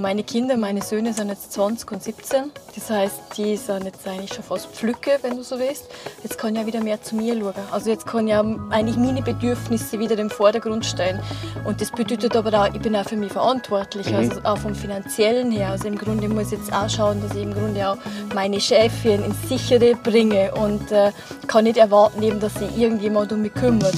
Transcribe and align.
Meine 0.00 0.24
Kinder, 0.24 0.56
meine 0.56 0.80
Söhne 0.80 1.12
sind 1.12 1.28
jetzt 1.28 1.52
20 1.52 1.92
und 1.92 2.02
17. 2.02 2.44
Das 2.74 2.88
heißt, 2.88 3.20
die 3.36 3.54
sind 3.58 3.84
jetzt 3.84 4.08
eigentlich 4.08 4.32
schon 4.32 4.42
fast 4.42 4.68
Pflücke, 4.68 5.18
wenn 5.20 5.36
du 5.36 5.42
so 5.42 5.58
willst. 5.58 5.90
Jetzt 6.22 6.38
kann 6.38 6.54
ich 6.54 6.60
ja 6.62 6.66
wieder 6.66 6.80
mehr 6.80 7.02
zu 7.02 7.16
mir 7.16 7.38
schauen. 7.38 7.52
Also 7.70 7.90
jetzt 7.90 8.06
kann 8.06 8.26
ich 8.26 8.30
ja 8.30 8.40
eigentlich 8.70 8.96
meine 8.96 9.20
Bedürfnisse 9.20 9.98
wieder 9.98 10.18
im 10.18 10.30
Vordergrund 10.30 10.86
stellen. 10.86 11.20
Und 11.66 11.82
das 11.82 11.90
bedeutet 11.90 12.34
aber 12.34 12.62
auch, 12.62 12.74
ich 12.74 12.80
bin 12.80 12.96
auch 12.96 13.04
für 13.04 13.16
mich 13.16 13.30
verantwortlich, 13.30 14.08
mhm. 14.08 14.16
also 14.16 14.40
auch 14.42 14.56
vom 14.56 14.74
Finanziellen 14.74 15.52
her. 15.52 15.68
Also 15.68 15.86
im 15.86 15.98
Grunde 15.98 16.30
muss 16.30 16.50
ich 16.50 16.60
jetzt 16.60 16.72
auch 16.72 16.88
schauen, 16.88 17.20
dass 17.20 17.36
ich 17.36 17.42
im 17.42 17.52
Grunde 17.52 17.86
auch 17.86 17.98
meine 18.34 18.58
Chefin 18.58 19.22
ins 19.22 19.48
Sichere 19.50 19.96
bringe 19.96 20.54
und 20.54 20.90
äh, 20.92 21.12
kann 21.46 21.64
nicht 21.64 21.76
erwarten, 21.76 22.22
eben, 22.22 22.40
dass 22.40 22.54
sich 22.54 22.74
irgendjemand 22.78 23.32
um 23.34 23.42
mich 23.42 23.52
kümmert. 23.52 23.96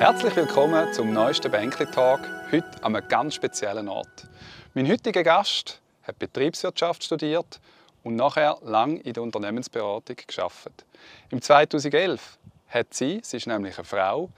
Herzlich 0.00 0.34
willkommen 0.34 0.90
zum 0.94 1.12
neuesten 1.12 1.50
Bänkli-Tag, 1.50 2.26
heute 2.50 2.82
an 2.82 2.96
einem 2.96 3.06
ganz 3.06 3.34
speziellen 3.34 3.86
Ort. 3.86 4.28
Mein 4.72 4.88
heutiger 4.88 5.22
Gast 5.22 5.82
hat 6.04 6.18
Betriebswirtschaft 6.18 7.04
studiert 7.04 7.60
und 8.02 8.16
nachher 8.16 8.56
lang 8.62 8.96
in 8.96 9.12
der 9.12 9.22
Unternehmensberatung 9.22 10.16
geschafft. 10.26 10.86
Im 11.28 11.42
2011 11.42 12.38
hat 12.68 12.94
sie, 12.94 13.20
sie 13.22 13.36
ist 13.36 13.46
nämlich 13.46 13.76
eine 13.76 13.84
Frau, 13.84 14.30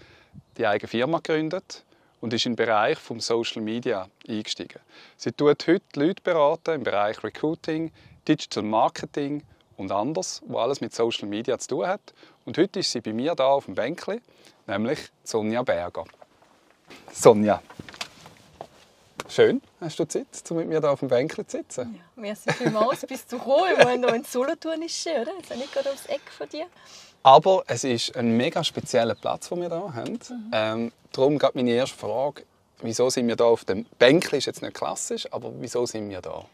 die 0.58 0.66
eigene 0.66 0.88
Firma 0.88 1.18
gegründet 1.18 1.84
und 2.20 2.32
ist 2.32 2.44
den 2.44 2.56
Bereich 2.56 2.98
vom 2.98 3.20
Social 3.20 3.62
Media 3.62 4.08
eingestiegen. 4.28 4.80
Sie 5.16 5.30
tut 5.30 5.68
heute 5.68 5.84
Leute 5.94 6.22
beraten 6.24 6.74
im 6.74 6.82
Bereich 6.82 7.22
Recruiting, 7.22 7.92
Digital 8.26 8.64
Marketing 8.64 9.44
und 9.76 9.92
anders, 9.92 10.42
wo 10.44 10.58
alles 10.58 10.80
mit 10.80 10.92
Social 10.92 11.28
Media 11.28 11.56
zu 11.56 11.68
tun 11.68 11.86
hat. 11.86 12.12
Und 12.44 12.58
heute 12.58 12.80
ist 12.80 12.90
sie 12.90 13.00
bei 13.00 13.12
mir 13.12 13.36
da 13.36 13.46
auf 13.46 13.66
dem 13.66 13.76
Bänkli 13.76 14.20
nämlich 14.66 14.98
Sonja 15.24 15.62
Berger. 15.62 16.04
Sonja, 17.12 17.62
schön, 19.28 19.62
hast 19.80 19.98
du 19.98 20.04
Zeit, 20.04 20.26
um 20.50 20.56
mit 20.58 20.68
mir 20.68 20.80
hier 20.80 20.90
auf 20.90 21.00
dem 21.00 21.08
Bänkchen 21.08 21.46
zu 21.46 21.58
sitzen? 21.58 21.94
Ja, 21.94 22.02
merci 22.16 22.52
vielmals, 22.52 23.06
bist 23.06 23.30
du 23.32 23.38
gekommen. 23.38 23.72
Ich 23.78 23.84
meine, 23.84 24.06
hier 24.06 24.16
in 24.16 24.24
Solothurn 24.24 24.82
ist 24.82 24.96
schön, 24.96 25.22
oder? 25.22 25.38
Ist 25.40 25.50
ja 25.50 25.56
nicht 25.56 25.72
gerade 25.72 25.90
aufs 25.90 26.06
Eck 26.06 26.22
von 26.36 26.48
dir. 26.48 26.66
Aber 27.22 27.62
es 27.66 27.84
ist 27.84 28.16
ein 28.16 28.36
mega 28.36 28.64
spezieller 28.64 29.14
Platz, 29.14 29.48
den 29.48 29.60
wir 29.60 29.68
hier 29.68 29.94
haben. 29.94 30.12
Mhm. 30.12 30.50
Ähm, 30.52 30.92
darum 31.12 31.38
geht 31.38 31.54
meine 31.54 31.70
erste 31.70 31.96
Frage, 31.96 32.44
wieso 32.80 33.10
sind 33.10 33.28
wir 33.28 33.36
hier 33.36 33.46
auf 33.46 33.64
dem 33.64 33.84
Bänkchen? 33.98 34.38
Ist 34.38 34.46
jetzt 34.46 34.62
nicht 34.62 34.74
klassisch, 34.74 35.32
aber 35.32 35.52
wieso 35.60 35.86
sind 35.86 36.10
wir 36.10 36.20
hier? 36.20 36.44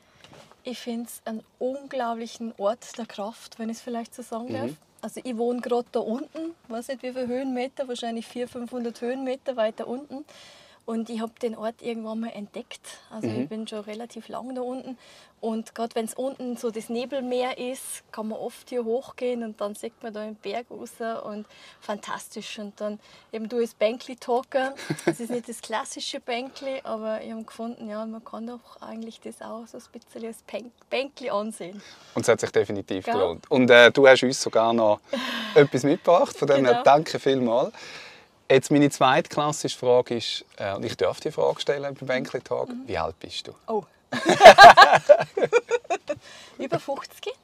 Ich 0.64 0.78
finde 0.78 1.06
es 1.06 1.22
einen 1.24 1.42
unglaublichen 1.58 2.52
Ort 2.58 2.98
der 2.98 3.06
Kraft, 3.06 3.58
wenn 3.58 3.70
ich 3.70 3.78
es 3.78 3.82
vielleicht 3.82 4.14
so 4.14 4.22
sagen 4.22 4.52
darf. 4.52 4.66
Mhm. 4.66 4.76
Also 5.00 5.20
ich 5.22 5.36
wohne 5.36 5.60
gerade 5.60 5.86
da 5.92 6.00
unten, 6.00 6.54
weiß 6.68 6.88
nicht 6.88 7.02
wie 7.02 7.12
viele 7.12 7.28
Höhenmeter, 7.28 7.86
wahrscheinlich 7.86 8.27
400, 8.27 8.50
500 8.50 9.00
Höhenmeter 9.00 9.56
weiter 9.56 9.86
unten. 9.86 10.24
Und 10.89 11.11
ich 11.11 11.20
habe 11.20 11.33
den 11.42 11.55
Ort 11.55 11.83
irgendwann 11.83 12.20
mal 12.20 12.31
entdeckt. 12.31 12.81
Also 13.11 13.28
mhm. 13.28 13.42
ich 13.42 13.48
bin 13.50 13.69
schon 13.69 13.81
relativ 13.81 14.28
lang 14.28 14.55
da 14.55 14.62
unten. 14.62 14.97
Und 15.39 15.75
gerade 15.75 15.94
wenn 15.94 16.06
es 16.06 16.14
unten 16.14 16.56
so 16.56 16.70
das 16.70 16.89
Nebelmeer 16.89 17.58
ist, 17.58 18.11
kann 18.11 18.28
man 18.28 18.39
oft 18.39 18.70
hier 18.70 18.86
hochgehen 18.86 19.44
und 19.44 19.61
dann 19.61 19.75
sieht 19.75 20.03
man 20.03 20.14
da 20.14 20.25
den 20.25 20.36
Berg 20.36 20.64
raus 20.70 20.92
und 21.25 21.44
fantastisch. 21.83 22.59
Und 22.59 22.81
dann 22.81 22.98
eben 23.34 23.50
du 23.50 23.59
als 23.59 23.75
Bänkli 23.75 24.16
talker. 24.16 24.75
Es 25.05 25.20
ist 25.20 25.28
nicht 25.28 25.47
das 25.50 25.61
klassische 25.61 26.20
Bänkli, 26.20 26.81
aber 26.84 27.20
ich 27.20 27.33
habe 27.33 27.44
gefunden, 27.44 27.91
ja, 27.91 28.06
man 28.06 28.25
kann 28.25 28.47
doch 28.47 28.81
eigentlich 28.81 29.20
das 29.20 29.42
auch 29.42 29.66
so 29.66 29.77
ein 29.77 29.84
bisschen 29.92 30.27
als 30.27 30.42
Bänkli 30.89 31.28
ansehen. 31.28 31.83
Und 32.14 32.22
es 32.22 32.28
hat 32.28 32.41
sich 32.41 32.50
definitiv 32.50 33.05
gelohnt. 33.05 33.44
Und 33.50 33.70
äh, 33.70 33.91
du 33.91 34.09
hast 34.09 34.22
uns 34.22 34.41
sogar 34.41 34.72
noch 34.72 35.00
etwas 35.55 35.83
mitgebracht, 35.83 36.34
von 36.34 36.48
dem 36.48 36.64
genau. 36.64 36.83
danke 36.83 37.19
vielmals. 37.19 37.75
Jetzt 38.50 38.70
meine 38.70 38.88
zweite 38.88 39.28
klassische 39.28 39.77
Frage 39.77 40.16
ist, 40.16 40.44
äh, 40.56 40.74
und 40.74 40.84
ich 40.84 40.96
darf 40.96 41.20
die 41.20 41.30
Frage 41.30 41.60
stellen 41.60 41.94
beim 41.94 42.06
Bänkli-Tag, 42.06 42.69
mhm. 42.69 42.82
wie 42.86 42.97
alt 42.97 43.20
bist 43.20 43.47
du? 43.47 43.53
Oh. 43.66 43.84
Über 46.59 46.78
50. 46.78 47.34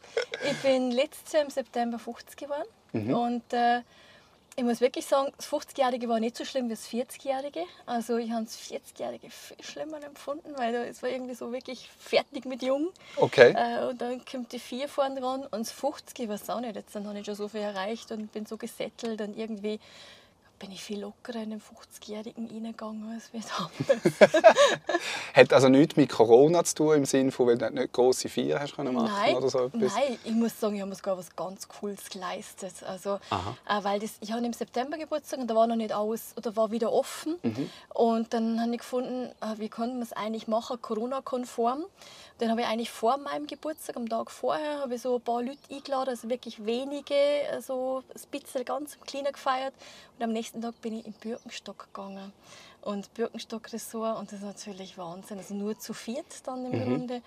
Ich 0.50 0.56
bin 0.62 0.90
letztes 0.92 1.32
Jahr 1.32 1.42
im 1.42 1.50
September 1.50 1.98
50 1.98 2.36
geworden. 2.36 2.68
Mhm. 2.92 3.14
Und 3.14 3.52
äh, 3.52 3.82
ich 4.56 4.64
muss 4.64 4.80
wirklich 4.80 5.04
sagen, 5.04 5.30
das 5.36 5.46
50-Jährige 5.48 6.08
war 6.08 6.20
nicht 6.20 6.36
so 6.36 6.44
schlimm 6.44 6.66
wie 6.66 6.74
das 6.74 6.88
40-Jährige. 6.88 7.64
Also 7.84 8.16
ich 8.16 8.30
habe 8.30 8.44
das 8.44 8.56
40-Jährige 8.56 9.28
viel 9.28 9.62
schlimmer 9.62 10.02
empfunden, 10.02 10.54
weil 10.56 10.74
es 10.74 11.02
war 11.02 11.10
irgendwie 11.10 11.34
so 11.34 11.52
wirklich 11.52 11.90
fertig 11.98 12.46
mit 12.46 12.62
jung. 12.62 12.90
Okay. 13.16 13.54
Äh, 13.56 13.88
und 13.88 14.00
dann 14.00 14.24
kommt 14.24 14.52
die 14.52 14.58
4 14.58 14.88
vorne 14.88 15.20
dran 15.20 15.42
und 15.42 15.52
das 15.52 15.72
50 15.72 16.18
ich 16.18 16.28
weiß 16.28 16.48
auch 16.50 16.60
nicht. 16.60 16.76
Jetzt 16.76 16.94
dann 16.94 17.06
habe 17.06 17.18
ich 17.18 17.26
schon 17.26 17.34
so 17.34 17.48
viel 17.48 17.60
erreicht 17.60 18.10
und 18.12 18.32
bin 18.32 18.46
so 18.46 18.56
gesettelt 18.56 19.20
und 19.20 19.36
irgendwie 19.36 19.80
bin 20.64 20.72
ich 20.72 20.82
viel 20.82 21.00
lockerer 21.00 21.42
in 21.42 21.50
den 21.50 21.60
50-Jährigen 21.60 22.46
reingegangen 22.46 23.12
als 23.12 23.30
wir 23.34 23.42
damals. 23.42 24.18
Hat 25.34 25.52
also 25.52 25.68
nichts 25.68 25.94
mit 25.96 26.08
Corona 26.08 26.64
zu 26.64 26.76
tun, 26.76 26.96
im 26.96 27.04
Sinne 27.04 27.32
von, 27.32 27.48
weil 27.48 27.58
du 27.58 27.70
nicht 27.70 27.92
grosse 27.92 28.30
Feiern 28.30 28.62
hast 28.62 28.74
können 28.74 28.94
machen 28.94 29.10
nein, 29.12 29.36
oder 29.36 29.50
so 29.50 29.66
etwas? 29.66 29.94
Nein, 29.94 30.18
ich 30.24 30.32
muss 30.32 30.58
sagen, 30.58 30.76
ich 30.76 30.80
habe 30.80 30.88
mir 30.88 30.96
sogar 30.96 31.18
was 31.18 31.36
ganz 31.36 31.68
Cooles 31.68 32.08
geleistet. 32.08 32.72
Also, 32.86 33.16
äh, 33.68 33.82
weil 33.82 34.00
das, 34.00 34.12
ich 34.20 34.32
hatte 34.32 34.46
im 34.46 34.54
September 34.54 34.96
Geburtstag 34.96 35.38
und 35.38 35.48
da 35.48 35.54
war 35.54 35.66
noch 35.66 35.76
nicht 35.76 35.92
alles, 35.92 36.32
oder 36.38 36.56
war 36.56 36.70
wieder 36.70 36.90
offen. 36.90 37.36
Mhm. 37.42 37.70
Und 37.92 38.32
dann 38.32 38.58
habe 38.58 38.72
ich 38.72 38.78
gefunden, 38.78 39.32
äh, 39.42 39.58
wie 39.58 39.68
konnte 39.68 39.92
man 39.92 40.02
es 40.02 40.14
eigentlich 40.14 40.48
machen, 40.48 40.80
Corona-konform. 40.80 41.84
Dann 42.38 42.50
habe 42.50 42.62
ich 42.62 42.66
eigentlich 42.66 42.90
vor 42.90 43.18
meinem 43.18 43.46
Geburtstag, 43.46 43.96
am 43.96 44.08
Tag 44.08 44.30
vorher, 44.30 44.80
habe 44.80 44.96
ich 44.96 45.02
so 45.02 45.16
ein 45.16 45.20
paar 45.20 45.40
Leute 45.40 45.58
eingeladen, 45.70 46.08
also 46.08 46.28
wirklich 46.28 46.64
wenige, 46.64 47.14
also 47.52 48.02
ein 48.12 48.30
bisschen 48.30 48.64
ganz 48.64 48.98
kleiner 49.00 49.30
gefeiert. 49.30 49.74
Und 50.18 50.24
am 50.24 50.32
nächsten 50.32 50.53
Tag 50.62 50.80
bin 50.80 50.98
ich 50.98 51.06
in 51.06 51.12
Birkenstock 51.12 51.88
gegangen. 51.92 52.32
Und 52.82 53.12
Birkenstock-Ressort, 53.14 54.18
und 54.18 54.30
das 54.30 54.40
ist 54.40 54.44
natürlich 54.44 54.98
Wahnsinn. 54.98 55.38
Also 55.38 55.54
nur 55.54 55.78
zu 55.78 55.94
viert 55.94 56.26
dann 56.44 56.66
im 56.66 56.78
mhm. 56.78 56.84
Grunde. 56.84 57.22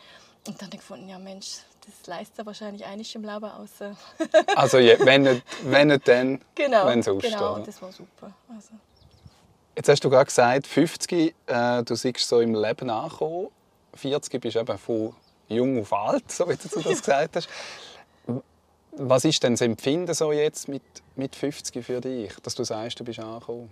Und 0.47 0.61
dann 0.61 0.67
habe 0.67 0.75
ich 0.75 0.81
gefunden, 0.81 1.09
ja 1.09 1.17
Mensch, 1.17 1.57
das 1.85 2.07
leistet 2.07 2.45
wahrscheinlich 2.45 2.85
einiges 2.85 3.15
im 3.15 3.23
Leben 3.23 3.45
aus. 3.45 3.71
also 4.55 4.77
ja, 4.77 4.95
wenn 4.99 5.23
nicht, 5.23 5.43
wenn 5.63 5.87
nicht 5.87 6.07
dann, 6.07 6.41
genau, 6.53 6.85
wenn 6.85 7.01
sonst. 7.01 7.23
Genau, 7.23 7.55
und 7.55 7.67
das 7.67 7.81
war 7.81 7.91
super. 7.91 8.33
Also. 8.53 8.73
Jetzt 9.75 9.89
hast 9.89 10.03
du 10.03 10.09
gerade 10.09 10.25
gesagt, 10.25 10.67
50, 10.67 11.35
äh, 11.45 11.83
du 11.83 11.95
siehst 11.95 12.27
so 12.27 12.39
im 12.39 12.55
Leben 12.55 12.89
angekommen. 12.89 13.49
40 13.93 14.41
bist 14.41 14.55
du 14.55 14.59
eben 14.59 14.77
von 14.77 15.15
jung 15.47 15.81
auf 15.81 15.93
alt, 15.93 16.31
so 16.31 16.47
wie 16.47 16.55
du 16.55 16.67
das 16.67 16.83
gesagt 16.83 17.35
hast. 17.35 17.49
Was 18.99 19.25
ist 19.25 19.43
denn 19.43 19.53
das 19.53 19.61
Empfinden 19.61 20.13
so 20.13 20.31
jetzt 20.31 20.67
mit, 20.67 20.81
mit 21.15 21.35
50 21.35 21.85
für 21.85 22.01
dich, 22.01 22.33
dass 22.41 22.55
du 22.55 22.63
sagst, 22.63 22.99
du 22.99 23.03
bist 23.03 23.19
angekommen? 23.19 23.71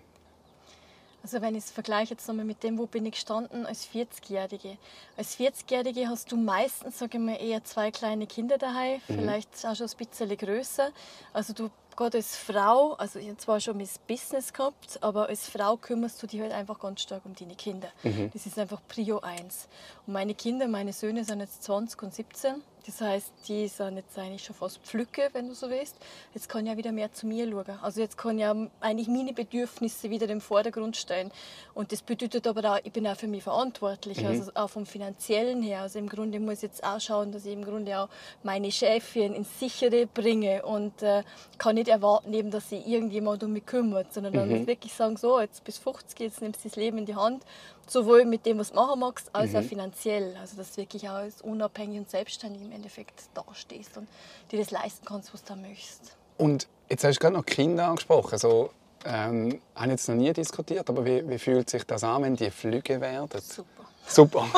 Also 1.23 1.41
wenn 1.41 1.55
ich 1.55 1.63
es 1.63 1.71
vergleiche 1.71 2.11
jetzt 2.11 2.27
nochmal 2.27 2.45
mit 2.45 2.61
dem, 2.61 2.77
wo 2.77 2.85
bin 2.85 3.03
ich 3.07 3.13
gestanden 3.13 3.65
als 3.65 3.87
40-Jährige. 3.87 4.77
Als 5.17 5.39
40-Jährige 5.39 6.07
hast 6.07 6.31
du 6.31 6.37
meistens, 6.37 6.99
sage 6.99 7.17
ich 7.17 7.23
mal, 7.23 7.41
eher 7.41 7.63
zwei 7.63 7.89
kleine 7.89 8.27
Kinder 8.27 8.59
daheim, 8.59 9.01
mhm. 9.07 9.15
vielleicht 9.15 9.65
auch 9.65 9.75
schon 9.75 9.87
ein 9.87 10.05
bisschen 10.05 10.37
größer. 10.37 10.91
Also 11.33 11.53
du 11.53 11.71
gerade 11.95 12.17
als 12.17 12.35
Frau, 12.35 12.93
also 12.93 13.17
ich 13.17 13.25
habe 13.27 13.37
zwar 13.37 13.59
schon 13.59 13.77
mein 13.77 13.89
Business 14.07 14.53
gehabt, 14.53 15.01
aber 15.01 15.27
als 15.27 15.49
Frau 15.49 15.77
kümmerst 15.77 16.21
du 16.21 16.27
dich 16.27 16.41
halt 16.41 16.51
einfach 16.51 16.79
ganz 16.79 17.01
stark 17.01 17.25
um 17.25 17.33
deine 17.33 17.55
Kinder. 17.55 17.87
Mhm. 18.03 18.29
Das 18.31 18.45
ist 18.45 18.59
einfach 18.59 18.81
Prio 18.87 19.21
1. 19.21 19.67
Und 20.05 20.13
meine 20.13 20.35
Kinder, 20.35 20.67
meine 20.67 20.93
Söhne 20.93 21.23
sind 21.25 21.39
jetzt 21.39 21.63
20 21.63 22.03
und 22.03 22.13
17 22.13 22.61
das 22.85 23.01
heißt, 23.01 23.31
die 23.47 23.67
sind 23.67 23.97
jetzt 23.97 24.17
eigentlich 24.17 24.43
schon 24.43 24.55
fast 24.55 24.77
Pflücke, 24.79 25.29
wenn 25.33 25.47
du 25.47 25.55
so 25.55 25.69
willst. 25.69 25.95
Jetzt 26.33 26.47
kann 26.47 26.65
ich 26.65 26.71
ja 26.71 26.77
wieder 26.77 26.91
mehr 26.91 27.11
zu 27.11 27.25
mir 27.25 27.49
schauen. 27.49 27.79
Also 27.81 28.01
jetzt 28.01 28.17
kann 28.17 28.37
ich 28.37 28.41
ja 28.41 28.55
eigentlich 28.79 29.07
meine 29.07 29.33
Bedürfnisse 29.33 30.09
wieder 30.09 30.29
im 30.29 30.39
Vordergrund 30.39 30.95
stellen. 30.95 31.31
Und 31.73 31.91
das 31.91 32.01
bedeutet 32.01 32.45
aber 32.45 32.73
auch, 32.73 32.79
ich 32.83 32.91
bin 32.91 33.07
auch 33.07 33.17
für 33.17 33.27
mich 33.27 33.43
verantwortlich, 33.43 34.21
mhm. 34.21 34.27
also 34.27 34.51
auch 34.53 34.69
vom 34.69 34.85
Finanziellen 34.85 35.63
her. 35.63 35.81
Also 35.81 35.97
im 35.97 36.07
Grunde 36.07 36.39
muss 36.39 36.57
ich 36.57 36.63
jetzt 36.63 36.83
auch 36.83 36.99
schauen, 36.99 37.31
dass 37.31 37.45
ich 37.45 37.53
im 37.53 37.65
Grunde 37.65 37.99
auch 37.99 38.09
meine 38.43 38.71
Chefin 38.71 39.33
ins 39.33 39.59
Sichere 39.59 40.05
bringe 40.05 40.63
und 40.65 41.01
äh, 41.01 41.23
kann 41.57 41.75
nicht 41.75 41.87
erwarten, 41.87 42.33
eben, 42.33 42.51
dass 42.51 42.69
sich 42.69 42.85
irgendjemand 42.85 43.43
um 43.43 43.53
mich 43.53 43.65
kümmert, 43.65 44.13
sondern 44.13 44.33
dann 44.33 44.49
mhm. 44.49 44.59
muss 44.59 44.67
wirklich 44.67 44.93
sagen, 44.93 45.17
so, 45.17 45.39
jetzt 45.39 45.63
bis 45.63 45.79
50, 45.79 46.19
jetzt 46.19 46.41
nimmst 46.41 46.63
du 46.63 46.69
das 46.69 46.75
Leben 46.77 46.99
in 46.99 47.05
die 47.05 47.15
Hand 47.15 47.43
sowohl 47.87 48.25
mit 48.25 48.45
dem, 48.45 48.59
was 48.59 48.69
du 48.69 48.75
machen 48.75 48.99
magst, 48.99 49.29
als 49.33 49.51
mhm. 49.51 49.57
auch 49.57 49.63
finanziell. 49.63 50.35
Also, 50.39 50.57
dass 50.57 50.71
du 50.71 50.77
wirklich 50.77 51.07
auch 51.09 51.15
als 51.15 51.41
unabhängig 51.41 51.99
und 51.99 52.09
selbstständig 52.09 52.61
im 52.61 52.71
Endeffekt 52.71 53.23
dastehst 53.33 53.97
und 53.97 54.07
dir 54.51 54.59
das 54.59 54.71
leisten 54.71 55.05
kannst, 55.05 55.33
was 55.33 55.43
du 55.43 55.55
möchtest. 55.55 56.15
Und 56.37 56.67
jetzt 56.89 57.03
hast 57.03 57.15
du 57.15 57.19
gerade 57.19 57.35
noch 57.35 57.45
Kinder 57.45 57.87
angesprochen. 57.87 58.33
Also, 58.33 58.71
ähm, 59.05 59.61
habe 59.75 59.91
jetzt 59.91 60.09
noch 60.09 60.15
nie 60.15 60.33
diskutiert, 60.33 60.89
aber 60.89 61.05
wie, 61.05 61.27
wie 61.29 61.37
fühlt 61.37 61.69
sich 61.69 61.83
das 61.83 62.03
an, 62.03 62.23
wenn 62.23 62.35
die 62.35 62.49
Flüge 62.49 62.99
werden? 62.99 63.29
Super. 63.41 63.85
Super. 64.07 64.47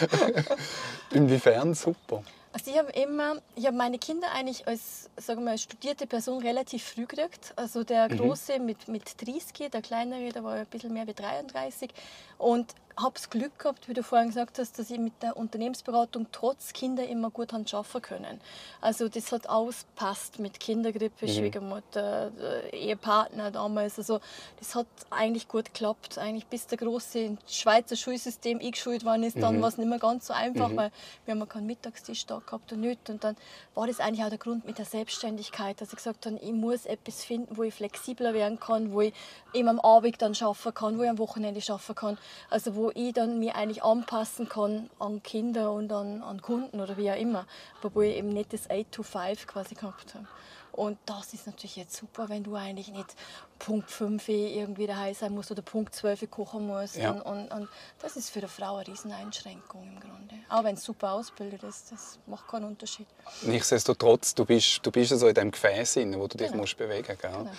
Inwiefern 1.10 1.74
super? 1.74 2.22
Also 2.52 2.70
ich 2.70 2.78
habe 2.78 2.90
immer, 2.92 3.36
ich 3.54 3.66
habe 3.66 3.76
meine 3.76 3.98
Kinder 3.98 4.32
eigentlich 4.32 4.66
als, 4.66 5.08
sagen 5.16 5.44
wir, 5.44 5.52
als 5.52 5.62
studierte 5.62 6.06
Person 6.06 6.42
relativ 6.42 6.82
früh 6.82 7.06
gekriegt. 7.06 7.52
Also 7.56 7.84
der 7.84 8.10
mhm. 8.10 8.18
Große 8.18 8.58
mit, 8.58 8.88
mit 8.88 9.24
30, 9.24 9.70
der 9.70 9.82
Kleinere, 9.82 10.30
der 10.30 10.42
war 10.42 10.54
ein 10.54 10.66
bisschen 10.66 10.92
mehr 10.92 11.06
wie 11.06 11.14
33. 11.14 11.90
Und 12.38 12.74
habe 12.96 13.14
das 13.14 13.30
Glück 13.30 13.58
gehabt, 13.58 13.88
wie 13.88 13.94
du 13.94 14.02
vorhin 14.02 14.28
gesagt 14.28 14.58
hast, 14.58 14.78
dass 14.78 14.90
ich 14.90 14.98
mit 14.98 15.12
der 15.22 15.36
Unternehmensberatung 15.36 16.26
trotz 16.32 16.72
Kinder 16.72 17.06
immer 17.06 17.30
gut 17.30 17.52
arbeiten 17.52 18.02
können. 18.02 18.40
Also 18.80 19.08
das 19.08 19.32
hat 19.32 19.48
auspasst 19.48 20.38
mit 20.38 20.60
Kindergrippe, 20.60 21.26
mhm. 21.26 21.30
Schwiegermutter, 21.30 22.30
äh, 22.40 22.76
Ehepartner 22.76 23.50
damals. 23.50 23.98
Also 23.98 24.20
das 24.58 24.74
hat 24.74 24.86
eigentlich 25.10 25.48
gut 25.48 25.66
geklappt. 25.66 26.18
Eigentlich 26.18 26.46
bis 26.46 26.66
der 26.66 26.78
große 26.78 27.36
Schweizer 27.48 27.96
Schulsystem 27.96 28.58
eingeschult 28.58 29.04
worden 29.04 29.24
ist, 29.24 29.40
dann 29.40 29.56
mhm. 29.56 29.62
war 29.62 29.68
es 29.68 29.78
nicht 29.78 29.88
mehr 29.88 29.98
ganz 29.98 30.26
so 30.26 30.34
einfach, 30.34 30.68
mhm. 30.68 30.76
weil 30.76 30.92
wir 31.24 31.34
haben 31.34 31.48
keinen 31.48 31.66
Mittagstisch 31.66 32.26
da 32.26 32.38
gehabt 32.44 32.72
und 32.72 32.80
nicht. 32.80 33.08
Und 33.08 33.24
dann 33.24 33.36
war 33.74 33.86
das 33.86 34.00
eigentlich 34.00 34.24
auch 34.24 34.30
der 34.30 34.38
Grund 34.38 34.64
mit 34.66 34.78
der 34.78 34.84
Selbstständigkeit, 34.84 35.80
dass 35.80 35.90
ich 35.90 35.96
gesagt 35.96 36.26
habe, 36.26 36.38
ich 36.40 36.52
muss 36.52 36.86
etwas 36.86 37.24
finden, 37.24 37.56
wo 37.56 37.62
ich 37.62 37.74
flexibler 37.74 38.34
werden 38.34 38.58
kann, 38.58 38.92
wo 38.92 39.00
ich 39.02 39.14
eben 39.52 39.68
am 39.68 39.80
Abend 39.80 40.20
dann 40.20 40.34
schaffen 40.34 40.74
kann, 40.74 40.98
wo 40.98 41.02
ich 41.02 41.10
am 41.10 41.18
Wochenende 41.18 41.60
schaffen 41.60 41.94
kann. 41.94 42.18
Also 42.48 42.74
wo 42.80 42.90
ich 42.94 43.12
dann 43.12 43.38
mir 43.38 43.56
eigentlich 43.56 43.82
anpassen 43.82 44.48
kann 44.48 44.88
an 44.98 45.22
Kinder 45.22 45.72
und 45.72 45.92
an, 45.92 46.22
an 46.22 46.40
Kunden 46.40 46.80
oder 46.80 46.96
wie 46.96 47.10
auch 47.10 47.16
immer, 47.16 47.46
aber 47.80 47.94
wo 47.94 48.00
ich 48.00 48.16
eben 48.16 48.30
nicht 48.30 48.54
das 48.54 48.70
8 48.70 48.90
to 48.90 49.02
5 49.02 49.46
quasi 49.46 49.74
gehabt 49.74 50.14
habe. 50.14 50.26
Und 50.72 50.96
das 51.04 51.34
ist 51.34 51.46
natürlich 51.46 51.76
jetzt 51.76 51.94
super, 51.94 52.28
wenn 52.28 52.42
du 52.42 52.54
eigentlich 52.54 52.88
nicht 52.88 53.14
Punkt 53.58 53.90
5 53.90 54.28
irgendwie 54.28 54.86
daheim 54.86 55.12
sein 55.12 55.32
musst 55.32 55.50
oder 55.50 55.60
Punkt 55.60 55.94
12 55.94 56.30
kochen 56.30 56.66
musst. 56.66 56.96
Ja. 56.96 57.10
Und, 57.10 57.20
und, 57.22 57.48
und, 57.52 57.68
das 58.00 58.16
ist 58.16 58.30
für 58.30 58.38
eine 58.38 58.48
Frau 58.48 58.76
eine 58.76 58.86
Rieseneinschränkung 58.86 59.82
im 59.82 60.00
Grunde. 60.00 60.36
Auch 60.48 60.64
wenn 60.64 60.76
es 60.76 60.84
super 60.84 61.12
ausbildet 61.12 61.62
ist, 61.64 61.92
das 61.92 62.18
macht 62.26 62.48
keinen 62.48 62.64
Unterschied. 62.64 63.06
Nichtsdestotrotz, 63.42 64.34
du 64.34 64.46
bist, 64.46 64.80
du 64.82 64.90
bist 64.90 65.10
so 65.18 65.28
in 65.28 65.34
dem 65.34 65.50
Gefäß, 65.50 65.96
wo 65.96 66.26
du 66.28 66.38
dich 66.38 66.48
genau. 66.48 66.62
musst 66.62 66.78
bewegen 66.78 67.08
musst. 67.08 67.20
Genau. 67.20 67.50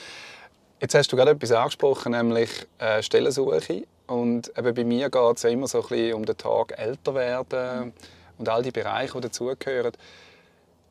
Jetzt 0.79 0.95
hast 0.95 1.11
du 1.11 1.15
gerade 1.15 1.31
etwas 1.31 1.51
angesprochen, 1.51 2.13
nämlich 2.13 2.49
äh, 2.79 3.03
Stellensuche. 3.03 3.85
Und 4.11 4.51
eben 4.57 4.73
bei 4.73 4.83
mir 4.83 5.09
geht 5.09 5.37
es 5.37 5.43
ja 5.43 5.49
immer 5.49 5.67
so 5.67 5.81
ein 5.81 5.87
bisschen 5.87 6.13
um 6.15 6.25
den 6.25 6.35
Tag 6.35 6.77
älter 6.77 7.15
werden 7.15 7.85
mhm. 7.85 7.93
und 8.39 8.49
all 8.49 8.61
die 8.61 8.71
Bereiche, 8.71 9.13
die 9.13 9.21
dazugehören. 9.21 9.93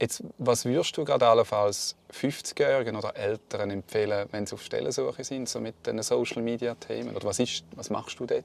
Jetzt, 0.01 0.25
was 0.39 0.65
würdest 0.65 0.97
du 0.97 1.05
gerade 1.05 1.27
allenfalls 1.27 1.97
50-Jährigen 2.19 2.97
oder 2.97 3.15
Älteren 3.15 3.71
empfehlen, 3.71 4.27
wenn 4.33 4.47
sie 4.47 4.55
auf 4.55 4.63
Stellensuche 4.63 5.23
sind, 5.23 5.51
so 5.51 5.61
mit 5.61 5.87
den 5.87 6.03
Social-Media-Themen? 6.03 7.15
Oder 7.15 7.27
was, 7.27 7.39
ist, 7.41 7.65
was 7.77 7.91
machst 7.91 8.19
du 8.19 8.25
dort? 8.25 8.45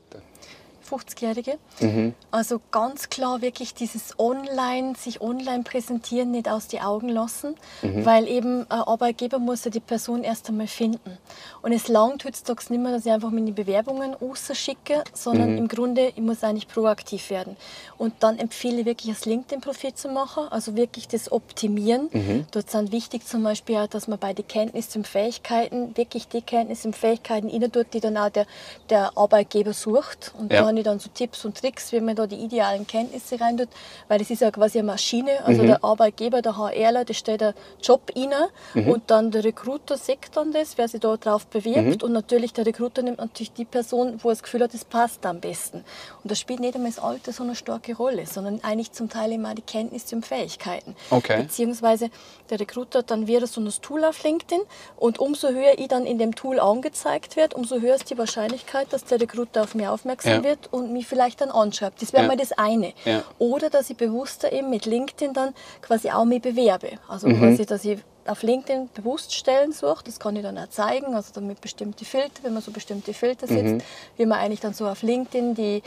50-Jährige. 0.86 1.58
Mhm. 1.80 2.14
Also 2.32 2.62
ganz 2.72 3.10
klar 3.10 3.42
wirklich 3.42 3.74
dieses 3.74 4.18
Online, 4.20 4.96
sich 4.96 5.22
online 5.22 5.64
präsentieren, 5.64 6.32
nicht 6.32 6.50
aus 6.50 6.68
die 6.68 6.82
Augen 6.82 7.10
lassen, 7.10 7.56
mhm. 7.82 8.06
weil 8.06 8.28
eben 8.28 8.62
ein 8.70 8.82
Arbeitgeber 8.82 9.40
muss 9.40 9.66
ja 9.66 9.72
die 9.72 9.80
Person 9.80 10.24
erst 10.24 10.50
einmal 10.50 10.68
finden. 10.68 11.18
Und 11.62 11.72
es 11.72 11.88
langt 11.88 12.26
heutzutage 12.26 12.62
nicht 12.70 12.82
mehr, 12.82 12.92
dass 12.92 13.06
ich 13.06 13.12
einfach 13.12 13.32
meine 13.32 13.52
Bewerbungen 13.52 14.16
schicke, 14.54 15.04
sondern 15.14 15.54
mhm. 15.54 15.58
im 15.58 15.68
Grunde, 15.68 16.14
ich 16.16 16.22
muss 16.22 16.44
eigentlich 16.44 16.68
proaktiv 16.68 17.30
werden. 17.30 17.56
Und 17.98 18.14
dann 18.20 18.38
empfehle 18.38 18.82
ich 18.82 18.86
wirklich, 18.86 19.14
das 19.14 19.26
LinkedIn-Profil 19.26 19.94
zu 19.94 20.10
machen, 20.10 20.48
also 20.50 20.76
wirklich 20.76 21.08
das 21.08 21.32
Optimieren. 21.32 22.10
Mhm. 22.12 22.46
Dort 22.52 22.70
sind 22.70 22.92
wichtig 22.92 23.26
zum 23.26 23.44
Beispiel 23.44 23.78
auch, 23.78 23.88
dass 23.88 24.08
man 24.08 24.20
bei 24.20 24.34
den 24.34 24.48
Kenntnissen 24.48 25.00
und 25.00 25.08
Fähigkeiten 25.08 25.98
wirklich 25.98 26.28
die 26.28 26.42
Kenntnisse 26.42 26.88
und 26.88 26.96
Fähigkeiten 26.96 27.50
tut, 27.72 27.88
die 27.94 28.00
dann 28.00 28.18
auch 28.18 28.30
der, 28.30 28.46
der 28.90 29.18
Arbeitgeber 29.18 29.74
sucht. 29.74 30.34
Und 30.38 30.52
ja 30.52 30.75
habe 30.76 30.82
ich 30.82 30.86
dann 30.86 31.00
so 31.00 31.10
Tipps 31.14 31.46
und 31.46 31.58
Tricks, 31.58 31.92
wie 31.92 32.02
man 32.02 32.16
da 32.16 32.28
die 32.28 32.36
idealen 32.36 32.86
Kenntnisse 32.86 33.40
rein 33.40 33.58
tut, 33.58 33.70
weil 34.08 34.20
das 34.20 34.30
ist 34.30 34.42
ja 34.42 34.52
quasi 34.52 34.80
eine 34.80 34.88
Maschine, 34.88 35.44
also 35.46 35.64
mhm. 35.64 35.68
der 35.68 35.84
Arbeitgeber, 35.84 36.42
der 36.42 36.58
HRler, 36.58 37.06
der 37.06 37.14
stellt 37.14 37.42
einen 37.42 37.54
Job 37.82 38.12
rein 38.16 38.34
mhm. 38.74 38.90
und 38.90 39.04
dann 39.08 39.32
der 39.32 39.44
Recruiter 39.44 39.98
sieht 39.98 40.20
dann 40.34 40.52
das, 40.52 40.78
wer 40.78 40.88
sich 40.88 41.00
da 41.00 41.16
drauf 41.18 41.48
bewirbt 41.48 42.02
mhm. 42.02 42.06
und 42.06 42.12
natürlich 42.12 42.54
der 42.54 42.66
Recruiter 42.66 43.02
nimmt 43.02 43.20
natürlich 43.20 43.54
die 43.54 43.66
Person, 43.66 44.20
wo 44.22 44.30
er 44.30 44.34
das 44.34 44.44
Gefühl 44.44 44.64
hat, 44.64 44.74
das 44.74 44.86
passt 44.86 45.26
am 45.26 45.40
besten. 45.40 45.84
Und 46.24 46.32
das 46.32 46.40
spielt 46.40 46.60
nicht 46.60 46.76
einmal 46.76 46.92
das 46.92 47.00
Alter 47.00 47.32
so 47.32 47.44
eine 47.44 47.56
starke 47.56 47.96
Rolle, 47.96 48.26
sondern 48.26 48.60
eigentlich 48.64 48.92
zum 48.92 49.10
Teil 49.10 49.32
immer 49.32 49.56
die 49.56 49.62
Kenntnisse 49.62 50.16
und 50.16 50.26
Fähigkeiten. 50.26 50.96
Okay. 51.10 51.44
Beziehungsweise 51.44 52.10
der 52.50 52.60
Recruiter 52.60 53.04
dann 53.04 53.28
wäre 53.28 53.48
so 53.48 53.62
ein 53.62 53.70
Tool 53.82 54.04
auf 54.04 54.24
LinkedIn 54.24 54.62
und 54.98 55.20
umso 55.20 55.50
höher 55.50 55.78
ich 55.78 55.88
dann 55.88 56.06
in 56.06 56.18
dem 56.18 56.36
Tool 56.36 56.60
angezeigt 56.60 57.36
wird, 57.36 57.54
umso 57.54 57.80
höher 57.80 57.96
ist 57.96 58.10
die 58.10 58.18
Wahrscheinlichkeit, 58.18 58.92
dass 58.92 59.06
der 59.06 59.20
Recruiter 59.20 59.64
auf 59.64 59.76
mich 59.76 59.88
aufmerksam 59.88 60.34
ja. 60.34 60.44
wird 60.44 60.65
und 60.72 60.92
mich 60.92 61.08
vielleicht 61.08 61.42
dann 61.42 61.52
anschreibt. 61.52 62.02
Das 62.02 62.14
wäre 62.14 62.24
ja. 62.24 62.28
mal 62.30 62.38
das 62.38 62.52
eine. 62.54 62.94
Ja. 63.06 63.24
Oder 63.40 63.70
dass 63.70 63.90
ich 63.90 63.98
bewusster 63.98 64.52
eben 64.52 64.70
mit 64.70 64.86
LinkedIn 64.86 65.34
dann 65.34 65.54
quasi 65.82 66.10
auch 66.10 66.26
mich 66.26 66.42
bewerbe. 66.42 66.92
Also 67.08 67.28
mhm. 67.28 67.40
quasi, 67.40 67.66
dass 67.66 67.86
ich 67.86 68.00
auf 68.28 68.42
LinkedIn 68.42 68.90
bewusst 68.94 69.34
Stellen 69.34 69.72
suche, 69.72 70.04
das 70.04 70.20
kann 70.20 70.36
ich 70.36 70.42
dann 70.42 70.58
auch 70.58 70.70
zeigen, 70.70 71.14
also 71.14 71.32
dann 71.34 71.46
mit 71.48 71.62
bestimmten 71.62 72.06
Filtern, 72.06 72.44
wenn 72.44 72.54
man 72.54 72.64
so 72.64 72.72
bestimmte 72.72 73.14
Filter 73.14 73.48
setzt, 73.48 73.76
mhm. 73.76 73.82
wie 74.18 74.26
man 74.26 74.40
eigentlich 74.40 74.62
dann 74.62 74.74
so 74.74 74.88
auf 74.88 75.04
LinkedIn 75.04 75.54
die 75.54 75.84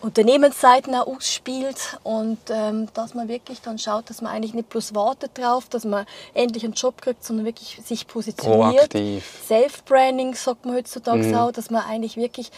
Unternehmensseiten 0.00 0.94
auch 0.94 1.06
ausspielt 1.06 1.98
und 2.04 2.38
ähm, 2.50 2.88
dass 2.94 3.14
man 3.14 3.28
wirklich 3.28 3.60
dann 3.62 3.78
schaut, 3.78 4.10
dass 4.10 4.22
man 4.22 4.32
eigentlich 4.32 4.54
nicht 4.54 4.68
bloß 4.68 4.94
wartet 4.94 5.36
drauf, 5.36 5.68
dass 5.68 5.84
man 5.84 6.06
endlich 6.34 6.64
einen 6.64 6.74
Job 6.74 7.02
kriegt, 7.02 7.24
sondern 7.24 7.46
wirklich 7.46 7.80
sich 7.84 8.06
positioniert. 8.06 8.92
Self-Branding 9.48 10.34
sagt 10.34 10.66
man 10.66 10.76
heutzutage 10.76 11.24
mhm. 11.24 11.34
auch, 11.34 11.52
dass 11.52 11.70
man 11.70 11.82
eigentlich 11.84 12.16
wirklich 12.16 12.50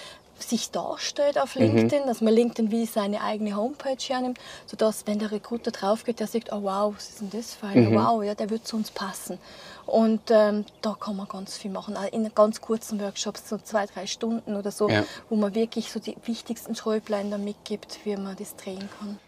sich 0.43 0.71
darstellt 0.71 1.39
auf. 1.39 1.55
LinkedIn, 1.55 2.03
mhm. 2.03 2.07
dass 2.07 2.21
man 2.21 2.35
LinkedIn 2.35 2.71
wie 2.71 2.87
seine 2.87 3.23
eigene 3.23 3.57
Homepage 3.57 3.97
hernimmt, 3.99 4.39
sodass, 4.67 5.07
wenn 5.07 5.19
der 5.19 5.31
Recruiter 5.31 5.71
drauf 5.71 6.05
geht, 6.05 6.21
der 6.21 6.27
sagt, 6.27 6.53
oh 6.53 6.63
wow, 6.63 6.95
was 6.95 7.09
ist 7.09 7.21
denn 7.21 7.31
das 7.31 7.55
für 7.55 7.67
ein, 7.67 7.91
mhm. 7.91 7.95
wow, 7.95 8.23
ja, 8.23 8.35
der 8.35 8.51
wird 8.51 8.67
zu 8.67 8.77
uns 8.77 8.91
passen. 8.91 9.39
Und 9.87 10.21
ähm, 10.31 10.65
da 10.83 10.97
kann 10.99 11.17
man 11.17 11.27
ganz 11.27 11.57
viel 11.57 11.71
machen, 11.71 11.97
in 12.13 12.31
ganz 12.35 12.61
kurzen 12.61 13.01
Workshops, 13.01 13.49
so 13.49 13.59
zwei, 13.59 13.87
drei 13.87 14.07
Stunden 14.07 14.55
oder 14.55 14.71
so, 14.71 14.89
ja. 14.89 15.05
wo 15.29 15.37
man 15.37 15.55
wirklich 15.55 15.91
so 15.91 15.99
die 15.99 16.17
wichtigsten 16.27 16.77
Schräublein 16.77 17.31
mitgibt, 17.43 17.99
wie 18.05 18.17
man 18.17 18.37
das 18.37 18.55
drehen 18.57 18.89
kann. 18.99 19.19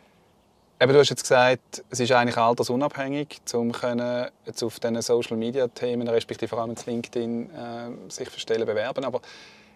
Eben, 0.82 0.92
du 0.94 0.98
hast 0.98 1.10
jetzt 1.10 1.22
gesagt, 1.22 1.84
es 1.90 2.00
ist 2.00 2.10
eigentlich 2.10 2.36
altersunabhängig, 2.36 3.40
um 3.54 3.70
können 3.70 4.26
jetzt 4.46 4.64
auf 4.64 4.80
diesen 4.80 5.00
Social-Media-Themen, 5.00 6.08
respektive 6.08 6.48
vor 6.48 6.58
allem 6.58 6.74
LinkedIn, 6.84 7.50
äh, 7.50 8.10
sich 8.10 8.28
für 8.28 8.40
Stellen 8.40 8.66
bewerben. 8.66 9.04
Aber 9.04 9.20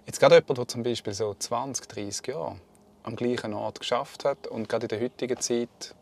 Jetzt 0.07 0.21
gerade 0.21 0.37
jemand, 0.37 0.57
der 0.57 0.69
zum 0.69 0.85
Beispiel 0.85 1.13
so 1.13 1.35
20, 1.35 1.89
30 1.89 2.29
Jahre 2.29 2.61
am 3.03 3.17
gleichen 3.17 3.53
Ort 3.55 3.81
geschafft 3.81 4.25
hat 4.25 4.47
und 4.47 4.69
gerade 4.69 4.85
in 4.85 4.89
der 4.89 5.01
heutigen 5.01 5.41
Zeit 5.41 5.97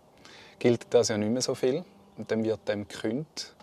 gilt 0.59 0.87
das 0.91 1.09
ja 1.09 1.17
nicht 1.17 1.31
mehr 1.31 1.41
so 1.41 1.55
viel 1.55 1.85
und 2.19 2.31
dann 2.31 2.45
wird 2.45 2.69
dem 2.69 2.87
gekündigt. 2.87 3.55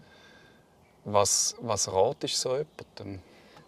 Was, 1.05 1.55
was 1.61 1.91
ratest 1.93 2.37
so 2.37 2.57
jemandem? 2.57 3.21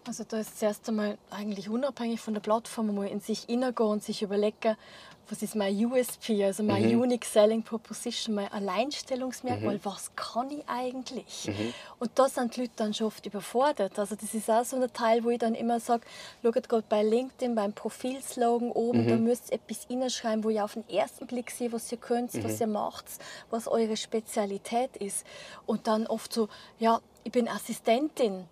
Also 0.06 0.26
da 0.28 0.38
ist 0.38 0.60
zuerst 0.60 0.88
einmal 0.90 1.18
eigentlich 1.30 1.70
unabhängig 1.70 2.20
von 2.20 2.34
der 2.34 2.42
Plattform 2.42 2.94
mal 2.94 3.08
in 3.08 3.22
sich 3.22 3.44
hineingehen 3.44 3.90
und 3.90 4.04
sich 4.04 4.22
überlegen, 4.22 4.76
was 5.30 5.42
ist 5.42 5.56
mein 5.56 5.74
USP, 5.74 6.44
also 6.44 6.64
mein 6.64 6.90
mhm. 6.90 7.02
Unique 7.02 7.24
Selling 7.24 7.64
Proposition, 7.64 8.36
mein 8.36 8.52
Alleinstellungsmerkmal, 8.52 9.76
mhm. 9.76 9.80
was 9.84 10.14
kann 10.16 10.52
ich 10.52 10.64
eigentlich? 10.68 11.48
Mhm. 11.48 11.74
Und 12.00 12.12
da 12.16 12.28
sind 12.28 12.56
die 12.56 12.62
Leute 12.62 12.74
dann 12.76 12.94
schon 12.94 13.08
oft 13.08 13.26
überfordert. 13.26 13.98
Also 13.98 14.16
das 14.16 14.34
ist 14.34 14.50
auch 14.50 14.66
so 14.66 14.76
ein 14.76 14.92
Teil, 14.92 15.24
wo 15.24 15.30
ich 15.30 15.40
dann 15.40 15.56
immer 15.56 15.80
sage, 15.80 16.04
schaut 16.44 16.68
gerade 16.68 16.86
bei 16.90 17.02
LinkedIn, 17.04 17.56
beim 17.56 17.72
Profilslogan 17.74 18.72
oben, 18.72 19.08
da 19.08 19.16
mhm. 19.16 19.24
müsst 19.24 19.52
ihr 19.52 19.56
etwas 19.56 19.86
hineinschreiben, 19.88 20.44
wo 20.44 20.50
ihr 20.50 20.66
auf 20.66 20.74
den 20.74 20.88
ersten 20.90 21.26
Blick 21.26 21.50
seht, 21.52 21.72
was 21.72 21.90
ihr 21.92 21.98
könnt, 21.98 22.34
was 22.44 22.56
mhm. 22.56 22.62
ihr 22.62 22.68
macht, 22.68 23.06
was 23.50 23.68
eure 23.68 23.96
Spezialität 23.96 24.98
ist. 24.98 25.26
Und 25.66 25.88
dann 25.88 26.08
oft 26.08 26.34
so, 26.34 26.50
ja, 26.80 27.00
ich 27.24 27.32
bin 27.32 27.48
Assistentin. 27.48 28.46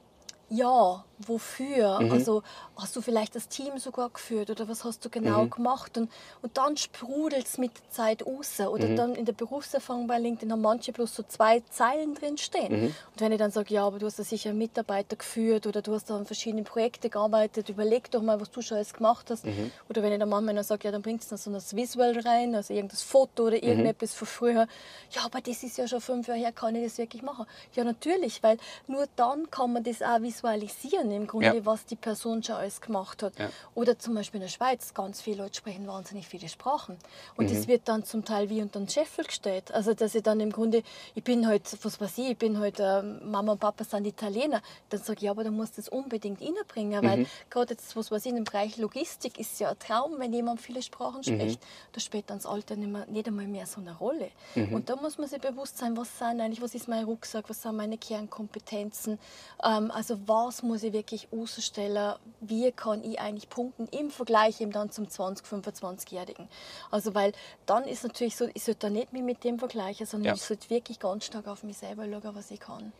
Ja, 0.49 1.05
wofür? 1.27 1.99
Mhm. 1.99 2.11
Also 2.11 2.43
hast 2.75 2.95
du 2.95 3.01
vielleicht 3.01 3.35
das 3.35 3.47
Team 3.47 3.77
sogar 3.77 4.09
geführt 4.09 4.49
oder 4.49 4.67
was 4.67 4.83
hast 4.83 5.03
du 5.05 5.09
genau 5.09 5.43
mhm. 5.43 5.49
gemacht? 5.49 5.97
Und, 5.97 6.09
und 6.41 6.57
dann 6.57 6.77
sprudelt 6.77 7.45
es 7.45 7.57
mit 7.57 7.71
der 7.75 7.89
Zeit 7.89 8.25
raus. 8.25 8.59
Oder 8.59 8.87
mhm. 8.87 8.95
dann 8.95 9.15
in 9.15 9.25
der 9.25 9.33
Berufserfahrung 9.33 10.07
bei 10.07 10.19
LinkedIn 10.19 10.51
haben 10.51 10.61
manche 10.61 10.91
bloß 10.91 11.15
so 11.15 11.23
zwei 11.23 11.61
Zeilen 11.69 12.15
drin 12.15 12.37
stehen. 12.37 12.71
Mhm. 12.71 12.85
Und 12.85 13.19
wenn 13.19 13.31
ich 13.31 13.39
dann 13.39 13.51
sage, 13.51 13.73
ja, 13.73 13.85
aber 13.85 13.99
du 13.99 14.05
hast 14.05 14.19
da 14.19 14.23
sicher 14.23 14.53
Mitarbeiter 14.53 15.15
geführt 15.15 15.67
oder 15.67 15.81
du 15.81 15.93
hast 15.93 16.09
da 16.09 16.17
an 16.17 16.25
verschiedenen 16.25 16.65
Projekten 16.65 17.09
gearbeitet, 17.09 17.69
überleg 17.69 18.09
doch 18.11 18.21
mal, 18.21 18.39
was 18.39 18.51
du 18.51 18.61
schon 18.61 18.77
alles 18.77 18.93
gemacht 18.93 19.29
hast. 19.29 19.45
Mhm. 19.45 19.71
Oder 19.89 20.01
wenn 20.03 20.13
ich 20.13 20.19
dann 20.19 20.29
manchmal 20.29 20.63
sage, 20.63 20.85
ja, 20.85 20.91
dann 20.91 21.01
bringst 21.01 21.31
du 21.31 21.37
so 21.37 21.49
ein 21.49 21.61
Visual 21.71 22.19
rein, 22.19 22.55
also 22.55 22.73
irgendein 22.73 22.97
Foto 22.97 23.43
oder 23.43 23.57
mhm. 23.57 23.63
irgendetwas 23.63 24.13
von 24.13 24.27
früher. 24.27 24.67
Ja, 25.11 25.25
aber 25.25 25.41
das 25.41 25.63
ist 25.63 25.77
ja 25.77 25.87
schon 25.87 26.01
fünf 26.01 26.27
Jahre 26.27 26.39
her, 26.39 26.51
kann 26.51 26.75
ich 26.75 26.83
das 26.83 26.97
wirklich 26.97 27.21
machen? 27.21 27.45
Ja, 27.73 27.83
natürlich, 27.83 28.41
weil 28.43 28.57
nur 28.87 29.07
dann 29.15 29.49
kann 29.51 29.73
man 29.73 29.83
das 29.83 30.01
auch 30.01 30.21
visualisieren 30.21 31.10
im 31.13 31.27
Grunde, 31.27 31.55
ja. 31.55 31.65
was 31.65 31.85
die 31.85 31.95
Person 31.95 32.43
schon 32.43 32.55
alles 32.55 32.81
gemacht 32.81 33.23
hat. 33.23 33.37
Ja. 33.37 33.49
Oder 33.75 33.97
zum 33.99 34.15
Beispiel 34.15 34.39
in 34.39 34.47
der 34.47 34.51
Schweiz, 34.51 34.93
ganz 34.93 35.21
viele 35.21 35.43
Leute 35.43 35.55
sprechen 35.55 35.87
wahnsinnig 35.87 36.27
viele 36.27 36.49
Sprachen. 36.49 36.97
Und 37.35 37.49
mhm. 37.49 37.55
das 37.55 37.67
wird 37.67 37.87
dann 37.87 38.03
zum 38.03 38.25
Teil 38.25 38.49
wie 38.49 38.61
unter 38.61 38.79
den 38.79 38.89
Scheffel 38.89 39.25
gestellt. 39.25 39.71
Also, 39.73 39.93
dass 39.93 40.15
ich 40.15 40.23
dann 40.23 40.39
im 40.39 40.51
Grunde, 40.51 40.83
ich 41.15 41.23
bin 41.23 41.47
halt, 41.47 41.63
was 41.83 41.99
weiß 41.99 42.17
ich, 42.19 42.31
ich 42.31 42.37
bin 42.37 42.59
halt, 42.59 42.79
äh, 42.79 43.01
Mama 43.01 43.53
und 43.53 43.59
Papa 43.59 43.83
sind 43.83 44.05
Italiener. 44.05 44.61
Dann 44.89 45.01
sage 45.01 45.17
ich, 45.17 45.23
ja, 45.23 45.31
aber 45.31 45.43
du 45.43 45.51
musst 45.51 45.77
das 45.77 45.89
unbedingt 45.89 46.41
reinbringen, 46.41 47.03
weil 47.03 47.17
mhm. 47.19 47.25
gerade 47.49 47.73
jetzt, 47.73 47.95
was 47.95 48.11
weiß 48.11 48.25
ich, 48.25 48.33
im 48.33 48.43
Bereich 48.43 48.77
Logistik 48.77 49.39
ist 49.39 49.59
ja 49.59 49.69
ein 49.69 49.79
Traum, 49.79 50.15
wenn 50.17 50.33
jemand 50.33 50.61
viele 50.61 50.81
Sprachen 50.81 51.19
mhm. 51.19 51.23
spricht. 51.23 51.61
Mhm. 51.61 51.65
Da 51.93 51.99
spielt 51.99 52.29
dann 52.29 52.37
das 52.37 52.45
Alter 52.45 52.75
nicht, 52.75 52.91
mehr, 52.91 53.05
nicht 53.07 53.27
einmal 53.27 53.47
mehr 53.47 53.65
so 53.65 53.81
eine 53.81 53.97
Rolle. 53.97 54.29
Mhm. 54.55 54.73
Und 54.73 54.89
da 54.89 54.95
muss 54.95 55.17
man 55.17 55.27
sich 55.27 55.41
bewusst 55.41 55.77
sein, 55.77 55.97
was 55.97 56.17
sind 56.17 56.41
eigentlich, 56.41 56.61
was 56.61 56.75
ist 56.75 56.87
mein 56.87 57.05
Rucksack, 57.05 57.49
was 57.49 57.61
sind 57.61 57.75
meine 57.75 57.97
Kernkompetenzen, 57.97 59.19
ähm, 59.63 59.91
also 59.91 60.17
was 60.27 60.63
muss 60.63 60.83
ich 60.83 60.93
wirklich 60.93 61.00
wirklich 61.01 61.27
herausstellen, 61.31 62.15
wie 62.41 62.71
kann 62.71 63.03
ich 63.03 63.19
eigentlich 63.19 63.49
punkten 63.49 63.87
im 63.87 64.11
Vergleich 64.11 64.61
eben 64.61 64.71
dann 64.71 64.91
zum 64.91 65.05
20-, 65.05 65.43
25-Jährigen. 65.43 66.47
Also 66.91 67.15
weil 67.15 67.33
dann 67.65 67.85
ist 67.85 68.03
natürlich 68.03 68.35
so, 68.35 68.47
ich 68.53 68.63
sollte 68.63 68.87
da 68.87 68.89
nicht 68.89 69.11
mehr 69.11 69.23
mit 69.23 69.43
dem 69.43 69.57
vergleichen, 69.57 70.05
sondern 70.05 70.27
ja. 70.27 70.33
ich 70.35 70.41
sollte 70.41 70.69
wirklich 70.69 70.99
ganz 70.99 71.25
stark 71.25 71.47
auf 71.47 71.63
mich 71.63 71.77
selber 71.77 72.03
schauen, 72.05 72.35
was 72.35 72.51
ich 72.51 72.59
kann. 72.59 72.93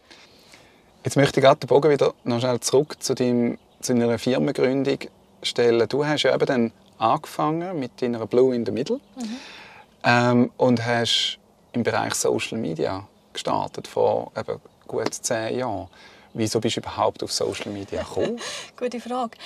Jetzt 1.04 1.16
möchte 1.16 1.40
ich 1.40 1.46
gerade 1.46 1.60
den 1.60 1.68
Bogen 1.68 1.90
wieder 1.90 2.14
noch 2.24 2.40
schnell 2.40 2.60
zurück 2.60 3.02
zu, 3.02 3.14
deinem, 3.14 3.58
zu 3.80 3.94
deiner 3.94 4.20
Firmengründung 4.20 5.00
stellen. 5.44 5.88
Du 5.88 6.06
hast 6.06 6.24
ja 6.24 6.34
eben 6.34 6.46
dann 6.46 6.72
angefangen 6.98 7.80
mit 7.80 8.02
deiner 8.02 8.26
Blue 8.28 8.56
in 8.56 8.66
the 8.66 8.72
Middle 8.72 9.00
mhm. 9.16 9.38
ähm, 10.04 10.52
und 10.58 10.86
hast 10.86 11.40
im 11.74 11.84
Bereich 11.84 12.16
Social 12.16 12.58
Media 12.58 13.08
gestartet 13.34 13.88
vor 13.88 14.32
eben 14.38 14.60
gut 14.88 15.14
zehn 15.14 15.58
Jahren. 15.58 15.88
Wieso 16.34 16.60
bist 16.60 16.78
du 16.78 16.82
überhaupt 16.82 17.24
auf 17.24 17.32
Social 17.32 17.72
Media 17.72 18.04
gekommen? 18.04 18.40
Gute 18.78 19.00
Frage. 19.00 19.38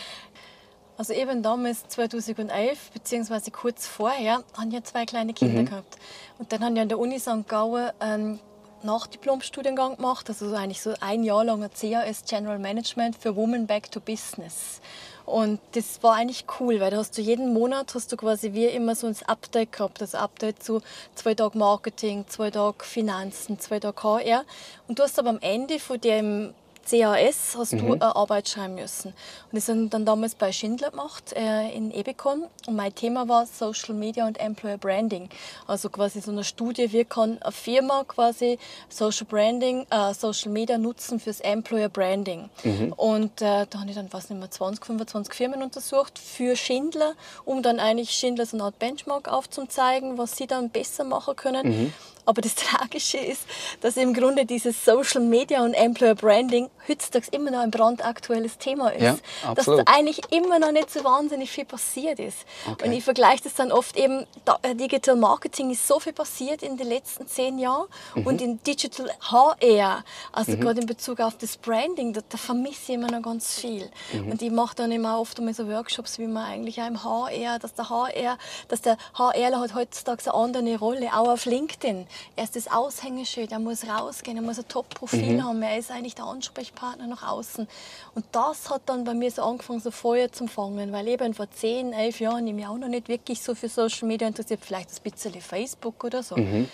Also 0.98 1.14
eben 1.14 1.44
damals 1.44 1.88
2011 1.90 2.92
beziehungsweise 2.92 3.52
kurz 3.52 3.86
vorher 3.86 4.44
habe 4.58 4.70
ich 4.72 4.84
zwei 4.86 5.06
kleine 5.06 5.34
Kinder 5.34 5.62
mhm. 5.62 5.66
gehabt 5.66 5.98
und 6.38 6.52
dann 6.54 6.64
habe 6.64 6.74
ich 6.76 6.82
an 6.82 6.90
der 6.90 7.00
Uni 7.00 7.20
St. 7.20 7.48
Gallen 7.48 7.92
einen 8.00 8.40
Nachdiplomstudiengang 8.84 9.98
gemacht, 9.98 10.30
also 10.30 10.54
eigentlich 10.54 10.82
so 10.82 10.94
ein 11.02 11.24
Jahr 11.24 11.44
langer 11.44 11.70
CAS 11.70 12.24
General 12.26 12.60
Management 12.60 13.18
für 13.18 13.36
Women 13.36 13.68
Back 13.68 13.92
to 13.92 14.00
Business. 14.00 14.80
Und 15.26 15.60
das 15.72 16.04
war 16.04 16.16
eigentlich 16.16 16.46
cool, 16.60 16.80
weil 16.80 16.92
da 16.92 16.98
hast 16.98 17.18
du 17.18 17.22
jeden 17.22 17.52
Monat 17.52 17.96
hast 17.96 18.12
du 18.12 18.16
quasi 18.16 18.54
wie 18.54 18.66
immer 18.66 18.94
so 18.94 19.08
ein 19.08 19.16
Update 19.26 19.72
gehabt. 19.72 20.00
Das 20.00 20.14
Update 20.14 20.62
zu 20.62 20.82
zwei 21.16 21.34
Tagen 21.34 21.58
Marketing, 21.58 22.26
zwei 22.28 22.52
Tagen 22.52 22.78
Finanzen, 22.80 23.60
zwei 23.60 23.80
Tagen 23.80 24.02
HR. 24.04 24.46
Und 24.88 25.00
du 25.00 25.04
hast 25.04 25.18
aber 25.18 25.30
am 25.30 25.40
Ende 25.42 25.80
von 25.80 26.00
dem 26.00 26.54
CAS 26.86 27.56
hast 27.58 27.74
mhm. 27.74 27.78
du 27.80 27.94
eine 27.94 28.16
Arbeit 28.16 28.50
schreiben 28.50 28.76
müssen. 28.76 29.10
Und 29.10 29.16
das 29.54 29.68
haben 29.68 29.90
dann 29.90 30.06
damals 30.06 30.36
bei 30.36 30.52
Schindler 30.52 30.92
gemacht 30.92 31.34
äh, 31.34 31.70
in 31.76 31.92
Ebicon. 31.92 32.46
Und 32.68 32.76
mein 32.76 32.94
Thema 32.94 33.28
war 33.28 33.46
Social 33.46 33.96
Media 33.96 34.28
und 34.28 34.40
Employer 34.40 34.78
Branding. 34.78 35.30
Also 35.68 35.90
quasi 35.90 36.22
so 36.22 36.32
eine 36.32 36.44
Studie, 36.44 36.92
wie 36.92 37.06
kann 37.06 37.38
eine 37.42 37.52
Firma 37.52 38.04
quasi 38.08 38.60
Social 38.90 39.26
Branding, 39.26 39.86
äh, 39.90 40.14
Social 40.14 40.52
Media 40.52 40.78
nutzen 40.78 41.20
fürs 41.20 41.40
Employer 41.42 41.90
Branding. 41.90 42.50
Mhm. 42.64 42.94
Und 42.94 43.42
äh, 43.42 43.66
da 43.70 43.80
habe 43.80 43.90
ich 43.90 43.96
dann, 43.96 44.12
was 44.12 44.30
nicht 44.30 44.40
mehr, 44.40 44.52
20, 44.52 44.86
25 44.86 45.34
Firmen 45.34 45.64
untersucht 45.64 46.20
für 46.20 46.56
Schindler, 46.56 47.14
um 47.44 47.64
dann 47.64 47.80
eigentlich 47.80 48.12
Schindler 48.12 48.46
so 48.46 48.58
eine 48.58 48.66
Art 48.66 48.80
Benchmark 48.80 49.28
aufzuzeigen, 49.28 50.18
was 50.18 50.38
sie 50.38 50.48
dann 50.48 50.70
besser 50.70 51.04
machen 51.04 51.36
können. 51.36 51.68
Mhm. 51.68 51.94
Aber 52.26 52.42
das 52.42 52.56
Tragische 52.56 53.18
ist, 53.18 53.42
dass 53.82 53.98
im 53.98 54.14
Grunde 54.14 54.46
dieses 54.46 54.84
Social 54.84 55.22
Media 55.22 55.64
und 55.64 55.74
Employer 55.74 56.16
Branding 56.16 56.70
heutzutage 56.88 57.28
immer 57.32 57.52
noch 57.52 57.60
ein 57.60 57.72
brandaktuelles 57.72 58.58
Thema 58.58 58.90
ist. 58.90 59.22
Ja, 59.44 59.54
dass 59.54 59.66
da 59.66 59.84
eigentlich 59.86 60.22
immer 60.32 60.60
noch 60.60 60.72
nicht 60.72 60.92
so 60.92 61.04
wahnsinnig 61.04 61.52
viel 61.52 61.66
passiert 61.66 62.20
ist. 62.20 62.40
Okay. 62.70 62.88
Und 62.88 62.94
ich 62.94 63.04
vergleiche 63.04 63.44
das 63.44 63.56
dann 63.56 63.72
oft 63.72 63.98
eben, 63.98 64.26
äh, 64.62 64.76
Digital 64.76 65.16
Marketing 65.16 65.72
ist 65.72 65.88
so 65.88 66.00
viel 66.00 66.14
passiert 66.14 66.64
in 66.64 66.78
den 66.78 66.88
letzten 66.88 67.28
zehn 67.28 67.60
Jahren 67.60 67.88
mhm. 68.16 68.28
und 68.28 68.42
in 68.42 68.62
Digital 68.64 69.10
HR, 69.22 70.04
also 70.32 70.52
mhm. 70.52 70.62
gerade 70.62 70.82
in 70.82 70.88
Bezug 70.88 71.20
auf 71.20 71.38
das 71.38 71.58
Branding, 71.58 72.14
da, 72.14 72.22
da 72.28 72.38
vermisse 72.38 72.92
ich 72.92 72.96
immer 72.96 73.12
noch 73.12 73.22
ganz 73.22 73.56
viel. 73.56 73.90
Mhm. 74.14 74.32
Und 74.32 74.42
ich 74.42 74.52
mache 74.52 74.76
dann 74.76 74.92
immer 74.92 75.20
oft 75.20 75.38
einmal 75.40 75.54
so 75.54 75.68
Workshops, 75.68 76.20
wie 76.20 76.28
man 76.28 76.46
eigentlich 76.46 76.82
auch 76.82 76.88
im 76.88 77.04
HR, 77.04 77.60
dass 77.60 77.74
der 77.74 77.90
HR, 77.90 78.38
dass 78.68 78.82
der 78.82 78.98
HRler 79.18 79.60
hat 79.60 79.76
heutzutage 79.76 80.24
eine 80.26 80.34
andere 80.34 80.78
Rolle, 80.78 81.14
auch 81.14 81.30
auf 81.30 81.46
LinkedIn. 81.46 82.08
Er 82.36 82.44
ist 82.44 82.56
das 82.56 82.72
Aushängeschild, 82.72 83.52
er 83.52 83.60
muss 83.60 83.88
rausgehen, 83.88 84.38
er 84.38 84.44
muss 84.44 84.60
ein 84.60 84.68
Top-Profil 84.68 85.36
mhm. 85.36 85.44
haben, 85.44 85.62
er 85.62 85.78
ist 85.78 85.92
eigentlich 85.92 86.16
der 86.16 86.26
Ansprechpartner 86.26 87.08
nach 87.08 87.28
außen. 87.28 87.68
Und 88.14 88.26
das 88.32 88.70
hat 88.70 88.84
dann 88.86 89.04
bei 89.04 89.14
mir 89.14 89.32
so 89.32 89.44
angefangen, 89.44 89.80
so 89.80 89.92
Feuer 89.92 90.32
zu 90.32 90.48
fangen, 90.48 90.92
weil 90.92 91.08
eben 91.08 91.34
vor 91.34 91.50
10, 91.50 91.94
11 91.94 92.20
Jahren 92.20 92.48
ich 92.48 92.54
mich 92.54 92.68
auch 92.68 92.78
noch 92.78 92.88
nicht 92.88 93.08
wirklich 93.08 93.42
so 93.42 93.56
für 93.56 93.70
Social 93.70 94.08
Media 94.08 94.28
interessiert, 94.28 94.62
vielleicht 94.64 94.90
ein 94.92 95.12
bisschen 95.12 95.34
Facebook 95.42 96.04
oder 96.04 96.24
so. 96.24 96.36
Mhm. 96.36 96.70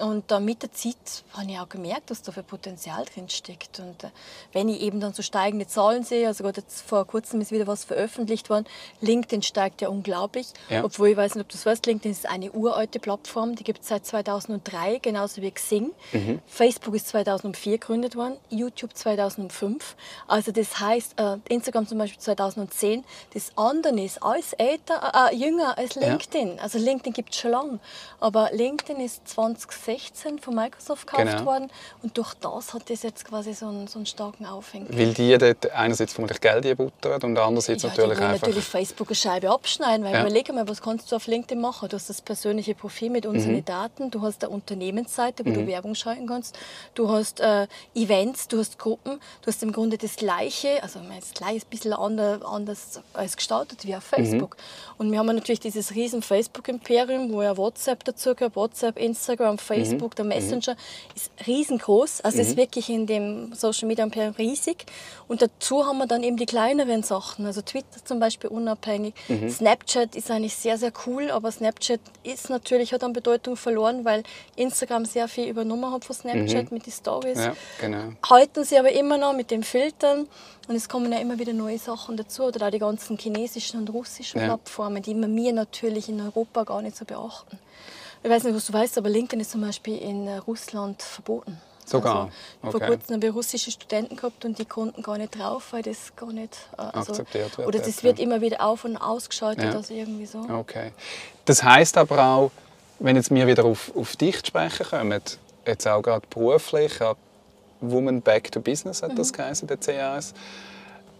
Und 0.00 0.30
äh, 0.30 0.40
mit 0.40 0.62
der 0.62 0.72
Zeit 0.72 1.24
habe 1.32 1.50
ich 1.50 1.58
auch 1.58 1.68
gemerkt, 1.68 2.10
dass 2.10 2.22
da 2.22 2.32
viel 2.32 2.42
Potenzial 2.42 3.04
drin 3.04 3.28
steckt. 3.28 3.80
Und 3.80 4.04
äh, 4.04 4.08
wenn 4.52 4.68
ich 4.68 4.80
eben 4.80 5.00
dann 5.00 5.12
so 5.12 5.22
steigende 5.22 5.66
Zahlen 5.66 6.04
sehe, 6.04 6.26
also 6.26 6.44
gerade 6.44 6.60
jetzt 6.60 6.82
vor 6.82 7.06
kurzem 7.06 7.40
ist 7.40 7.52
wieder 7.52 7.66
was 7.66 7.84
veröffentlicht 7.84 8.50
worden, 8.50 8.66
LinkedIn 9.00 9.42
steigt 9.42 9.82
ja 9.82 9.88
unglaublich. 9.88 10.48
Ja. 10.70 10.84
Obwohl 10.84 11.08
ich 11.08 11.16
weiß 11.16 11.34
nicht, 11.34 11.44
ob 11.44 11.48
du 11.48 11.56
es 11.56 11.66
weißt, 11.66 11.86
LinkedIn 11.86 12.12
ist 12.12 12.26
eine 12.26 12.52
uralte 12.52 12.98
Plattform, 12.98 13.54
die 13.56 13.64
gibt 13.64 13.82
es 13.82 13.88
seit 13.88 14.06
2003, 14.06 14.98
genauso 14.98 15.42
wie 15.42 15.50
Xing. 15.50 15.92
Mhm. 16.12 16.40
Facebook 16.46 16.94
ist 16.94 17.08
2004 17.08 17.78
gegründet 17.78 18.16
worden, 18.16 18.36
YouTube 18.48 18.96
2005. 18.96 19.96
Also 20.26 20.52
das 20.52 20.80
heißt, 20.80 21.18
äh, 21.18 21.36
Instagram 21.48 21.86
zum 21.86 21.98
Beispiel 21.98 22.20
2010. 22.20 23.04
Das 23.34 23.52
andere 23.56 24.00
ist 24.00 24.22
alles 24.22 24.52
älter, 24.54 25.12
äh, 25.14 25.26
äh, 25.26 25.36
jünger 25.36 25.78
als 25.78 25.94
LinkedIn. 25.94 26.56
Ja. 26.56 26.62
Also 26.62 26.78
LinkedIn 26.78 27.12
gibt 27.12 27.34
es 27.34 27.40
schon 27.40 27.50
lange. 27.52 27.78
Aber 28.20 28.50
LinkedIn 28.52 29.00
ist 29.00 29.26
20 29.28 29.72
2016 29.86 30.38
von 30.40 30.54
Microsoft 30.54 31.06
gekauft 31.06 31.30
genau. 31.38 31.44
worden 31.44 31.70
und 32.02 32.16
durch 32.18 32.34
das 32.34 32.74
hat 32.74 32.90
das 32.90 33.02
jetzt 33.02 33.24
quasi 33.24 33.54
so 33.54 33.68
einen, 33.68 33.86
so 33.86 33.98
einen 33.98 34.06
starken 34.06 34.46
Aufhänger. 34.46 34.86
Weil 34.90 35.14
die 35.14 35.38
dort 35.38 35.70
einerseits 35.72 36.12
vermutlich 36.12 36.40
Geld 36.40 36.66
einbuttern 36.66 37.22
und 37.22 37.38
andererseits 37.38 37.84
ja, 37.84 37.90
natürlich 37.90 38.18
einfach... 38.18 38.46
natürlich 38.46 38.64
Facebook 38.64 39.08
eine 39.08 39.16
Scheibe 39.16 39.50
abschneiden, 39.50 40.04
weil 40.04 40.14
ja. 40.14 40.22
überleg 40.22 40.52
mal, 40.52 40.68
was 40.68 40.82
kannst 40.82 41.10
du 41.10 41.16
auf 41.16 41.26
LinkedIn 41.26 41.60
machen? 41.60 41.88
Du 41.88 41.96
hast 41.96 42.10
das 42.10 42.20
persönliche 42.20 42.74
Profil 42.74 43.10
mit 43.10 43.26
unseren 43.26 43.56
mhm. 43.56 43.64
Daten, 43.64 44.10
du 44.10 44.22
hast 44.22 44.42
eine 44.44 44.52
Unternehmensseite, 44.52 45.44
wo 45.44 45.50
mhm. 45.50 45.54
du 45.54 45.66
Werbung 45.66 45.94
schalten 45.94 46.26
kannst, 46.26 46.58
du 46.94 47.08
hast 47.10 47.40
äh, 47.40 47.66
Events, 47.94 48.48
du 48.48 48.58
hast 48.58 48.78
Gruppen, 48.78 49.20
du 49.42 49.46
hast 49.46 49.62
im 49.62 49.72
Grunde 49.72 49.98
das 49.98 50.16
Gleiche, 50.16 50.82
also 50.82 51.00
das 51.14 51.32
Gleiche 51.32 51.56
ist 51.56 51.66
ein 51.66 51.70
bisschen 51.70 51.92
anders, 51.92 52.42
anders 52.42 53.00
als 53.12 53.36
gestaltet 53.36 53.86
wie 53.86 53.94
auf 53.94 54.10
mhm. 54.10 54.16
Facebook. 54.16 54.56
Mhm. 54.56 54.94
Und 54.98 55.12
wir 55.12 55.18
haben 55.18 55.26
natürlich 55.26 55.60
dieses 55.60 55.94
riesen 55.94 56.22
Facebook-Imperium, 56.22 57.32
wo 57.32 57.42
ja 57.42 57.56
WhatsApp 57.56 58.04
dazu 58.04 58.34
gehört, 58.34 58.56
WhatsApp, 58.56 58.98
Instagram, 58.98 59.58
Facebook, 59.58 59.75
Facebook, 59.76 60.12
mhm. 60.12 60.16
der 60.16 60.24
Messenger, 60.24 60.72
mhm. 60.72 61.14
ist 61.14 61.30
riesengroß. 61.46 62.20
Also 62.22 62.36
mhm. 62.36 62.42
ist 62.42 62.56
wirklich 62.56 62.88
in 62.88 63.06
dem 63.06 63.54
Social 63.54 63.88
Media 63.88 64.04
Imperium 64.04 64.34
riesig. 64.34 64.86
Und 65.28 65.42
dazu 65.42 65.86
haben 65.86 65.98
wir 65.98 66.06
dann 66.06 66.22
eben 66.22 66.36
die 66.36 66.46
kleineren 66.46 67.02
Sachen. 67.02 67.46
Also 67.46 67.62
Twitter 67.62 68.04
zum 68.04 68.20
Beispiel 68.20 68.50
unabhängig. 68.50 69.14
Mhm. 69.28 69.50
Snapchat 69.50 70.14
ist 70.16 70.30
eigentlich 70.30 70.54
sehr, 70.54 70.78
sehr 70.78 70.92
cool, 71.06 71.30
aber 71.30 71.50
Snapchat 71.50 72.00
ist 72.22 72.50
natürlich, 72.50 72.92
hat 72.92 73.02
an 73.04 73.12
Bedeutung 73.12 73.56
verloren, 73.56 74.04
weil 74.04 74.22
Instagram 74.56 75.04
sehr 75.04 75.28
viel 75.28 75.48
übernommen 75.48 75.92
hat 75.92 76.04
von 76.04 76.14
Snapchat 76.14 76.70
mhm. 76.70 76.76
mit 76.76 76.86
den 76.86 76.92
Stories. 76.92 77.38
Ja, 77.38 77.56
genau. 77.80 78.12
Halten 78.28 78.64
sie 78.64 78.78
aber 78.78 78.92
immer 78.92 79.18
noch 79.18 79.34
mit 79.34 79.50
den 79.50 79.62
Filtern. 79.62 80.28
Und 80.68 80.74
es 80.74 80.88
kommen 80.88 81.12
ja 81.12 81.18
immer 81.18 81.38
wieder 81.38 81.52
neue 81.52 81.78
Sachen 81.78 82.16
dazu. 82.16 82.44
Oder 82.44 82.66
auch 82.66 82.70
die 82.70 82.78
ganzen 82.78 83.16
chinesischen 83.18 83.80
und 83.80 83.90
russischen 83.90 84.40
ja. 84.40 84.46
Plattformen, 84.46 85.02
die 85.02 85.14
wir 85.14 85.52
natürlich 85.52 86.08
in 86.08 86.20
Europa 86.20 86.64
gar 86.64 86.82
nicht 86.82 86.96
so 86.96 87.04
beachten. 87.04 87.58
Ich 88.26 88.32
weiß 88.32 88.42
nicht, 88.42 88.56
was 88.56 88.66
du 88.66 88.72
weißt, 88.72 88.98
aber 88.98 89.08
LinkedIn 89.08 89.38
ist 89.38 89.52
zum 89.52 89.60
Beispiel 89.60 89.98
in 89.98 90.26
äh, 90.26 90.38
Russland 90.38 91.00
verboten. 91.00 91.60
Sogar. 91.84 92.16
Also, 92.16 92.28
okay. 92.62 92.70
Vor 92.72 92.80
kurzem 92.80 93.14
haben 93.14 93.22
wir 93.22 93.30
russische 93.30 93.70
Studenten 93.70 94.16
gehabt 94.16 94.44
und 94.44 94.58
die 94.58 94.64
konnten 94.64 95.00
gar 95.00 95.16
nicht 95.16 95.38
drauf, 95.38 95.68
weil 95.70 95.82
das 95.84 96.16
gar 96.16 96.32
nicht 96.32 96.56
äh, 96.76 96.80
also, 96.80 97.12
akzeptiert 97.12 97.56
wird. 97.56 97.68
Oder 97.68 97.78
das 97.78 98.02
wird 98.02 98.18
immer 98.18 98.40
wieder 98.40 98.66
auf 98.66 98.84
und 98.84 98.96
ausgeschaltet, 98.96 99.66
ja. 99.66 99.70
also 99.70 99.94
irgendwie 99.94 100.26
so. 100.26 100.40
Okay. 100.40 100.90
Das 101.44 101.62
heißt 101.62 101.96
aber 101.98 102.20
auch, 102.20 102.50
wenn 102.98 103.14
jetzt 103.14 103.32
wir 103.32 103.46
wieder 103.46 103.64
auf, 103.64 103.92
auf 103.94 104.16
dich 104.16 104.44
sprechen 104.44 104.86
kommen, 104.86 105.22
jetzt 105.64 105.86
auch 105.86 106.02
gerade 106.02 106.26
beruflich, 106.28 106.94
Woman 107.80 108.20
Back 108.22 108.50
to 108.50 108.60
Business 108.60 109.04
hat 109.04 109.16
das 109.16 109.30
mhm. 109.30 109.36
geheißen, 109.36 109.68
der 109.68 109.76
CAS. 109.76 110.34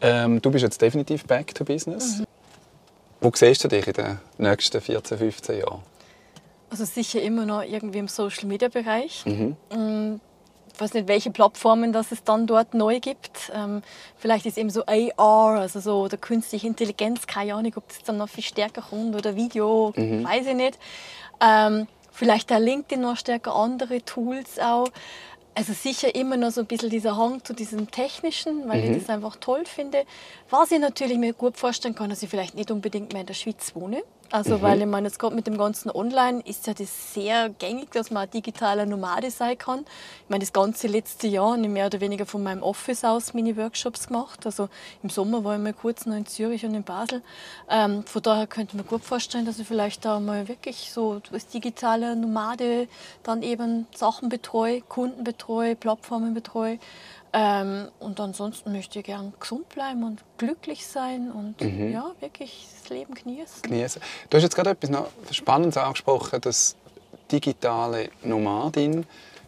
Ähm, 0.01 0.43
du 0.43 0.51
bist 0.51 0.65
jetzt 0.65 0.83
definitiv 0.83 1.25
Back 1.25 1.55
to 1.55 1.63
Business. 1.65 2.19
Mhm. 2.19 2.27
Wo 3.21 3.31
siehst 3.33 3.63
du 3.63 3.69
dich 3.69 3.87
in 3.87 3.93
den 3.93 4.19
nächsten 4.39 4.81
14, 4.81 5.19
15 5.19 5.61
Jahren? 5.61 5.83
Also 6.71 6.85
sicher 6.85 7.23
immer 7.23 7.47
noch 7.47 7.63
irgendwie 7.63 7.99
im 7.99 8.09
Social 8.09 8.47
Media 8.47 8.69
Bereich. 8.69 9.25
Mhm. 9.25 9.57
Mm, 9.71 10.21
ich 10.77 10.81
weiß 10.81 10.93
nicht, 10.93 11.09
welche 11.09 11.31
Plattformen 11.31 11.93
das 11.93 12.13
es 12.13 12.23
dann 12.23 12.47
dort 12.47 12.75
neu 12.75 13.01
gibt. 13.01 13.51
Ähm, 13.55 13.83
vielleicht 14.17 14.45
ist 14.45 14.59
eben 14.59 14.69
so 14.69 14.85
AR, 14.85 15.61
also 15.61 15.81
so 15.81 16.09
der 16.09 16.19
künstliche 16.19 16.67
Intelligenz, 16.67 17.27
keine 17.27 17.55
Ahnung, 17.55 17.73
ob 17.77 17.89
das 17.89 18.03
dann 18.03 18.19
noch 18.19 18.29
viel 18.29 18.45
stärker 18.45 18.83
kommt 18.83 19.17
oder 19.17 19.37
Video, 19.37 19.95
mhm. 19.97 20.25
weiß 20.25 20.49
ich 20.49 20.55
nicht. 20.55 20.79
Ähm, 21.41 21.87
vielleicht 22.13 22.53
auch 22.53 22.59
LinkedIn 22.59 23.01
noch 23.01 23.17
stärker, 23.17 23.55
andere 23.55 24.03
Tools 24.03 24.59
auch. 24.59 24.89
Also 25.55 25.73
sicher 25.73 26.15
immer 26.15 26.37
noch 26.37 26.51
so 26.51 26.61
ein 26.61 26.67
bisschen 26.67 26.91
dieser 26.91 27.17
Hang 27.17 27.43
zu 27.43 27.55
diesem 27.55 27.91
Technischen, 27.91 28.69
weil 28.69 28.83
mhm. 28.83 28.93
ich 28.93 28.99
das 28.99 29.09
einfach 29.09 29.37
toll 29.37 29.65
finde. 29.65 30.05
Was 30.51 30.71
ich 30.71 30.79
natürlich 30.79 31.17
mir 31.17 31.33
gut 31.33 31.57
vorstellen 31.57 31.95
kann, 31.95 32.11
dass 32.11 32.23
ich 32.23 32.29
vielleicht 32.29 32.55
nicht 32.55 32.71
unbedingt 32.71 33.15
mehr 33.15 33.23
in 33.23 33.27
der 33.27 33.33
Schweiz 33.35 33.75
wohne. 33.75 34.03
Also, 34.31 34.59
mhm. 34.59 34.63
weil 34.63 34.81
ich 34.81 34.87
meine, 34.87 35.07
jetzt 35.07 35.19
gerade 35.19 35.35
mit 35.35 35.47
dem 35.47 35.57
ganzen 35.57 35.91
Online 35.91 36.41
ist 36.45 36.67
ja 36.67 36.75
das 36.75 37.15
sehr 37.15 37.49
gängig, 37.51 37.91
dass 37.93 38.11
man 38.11 38.29
digitaler 38.31 38.87
Nomade 38.87 39.31
sein 39.31 39.57
kann. 39.57 39.81
Ich 40.25 40.31
meine, 40.31 40.41
das 40.41 40.53
ganze 40.53 40.89
letzte 40.89 41.29
Jahr 41.29 41.53
habe 41.53 41.63
ich 41.63 41.69
mehr 41.69 41.87
oder 41.87 42.01
weniger 42.01 42.27
von 42.27 42.43
meinem 42.43 42.63
Office 42.63 43.05
aus 43.05 43.35
Mini-Workshops 43.35 44.09
gemacht. 44.09 44.45
Also 44.45 44.69
im 45.03 45.11
Sommer 45.11 45.45
war 45.45 45.57
ich 45.57 45.63
mal 45.63 45.73
kurz 45.73 46.07
noch 46.07 46.17
in 46.17 46.27
Zürich 46.27 46.65
und 46.65 46.75
in 46.75 46.83
Basel. 46.83 47.23
Ähm, 47.71 48.05
von 48.05 48.23
daher 48.23 48.47
könnte 48.47 48.77
mir 48.77 48.85
gut 48.85 49.05
vorstellen, 49.05 49.47
dass 49.47 49.59
ich 49.59 49.67
vielleicht 49.67 50.05
da 50.05 50.21
mal 50.21 50.49
wirklich 50.49 50.91
so 50.93 51.21
als 51.33 51.47
digitaler 51.47 52.15
Nomade 52.15 52.89
dann 53.23 53.43
eben 53.43 53.87
Sachen 53.95 54.29
betreue, 54.29 54.81
Kunden 54.81 55.25
betreue, 55.25 55.77
Plattformen 55.77 56.35
betreue. 56.35 56.79
Ähm, 57.33 57.89
und 57.99 58.19
ansonsten 58.21 58.73
möchte 58.73 58.99
ich 59.01 59.05
gern 59.05 59.35
gesund 59.39 59.69
bleiben 59.69 60.05
und 60.05 60.23
glücklich 60.39 60.87
sein 60.87 61.31
und 61.31 61.61
Mhm. 61.61 61.93
ja, 61.93 62.13
wirklich 62.21 62.67
das 62.81 62.89
Leben 62.91 63.15
genießen. 63.15 63.63
genießen. 63.63 64.01
Du 64.31 64.37
hast 64.37 64.45
jetzt 64.45 64.55
gerade 64.55 64.71
etwas 64.71 64.91
noch 64.91 65.09
Spannendes 65.31 65.77
angesprochen, 65.77 66.41
das 66.41 66.77
digitale 67.31 68.11
Nomadin 68.23 69.05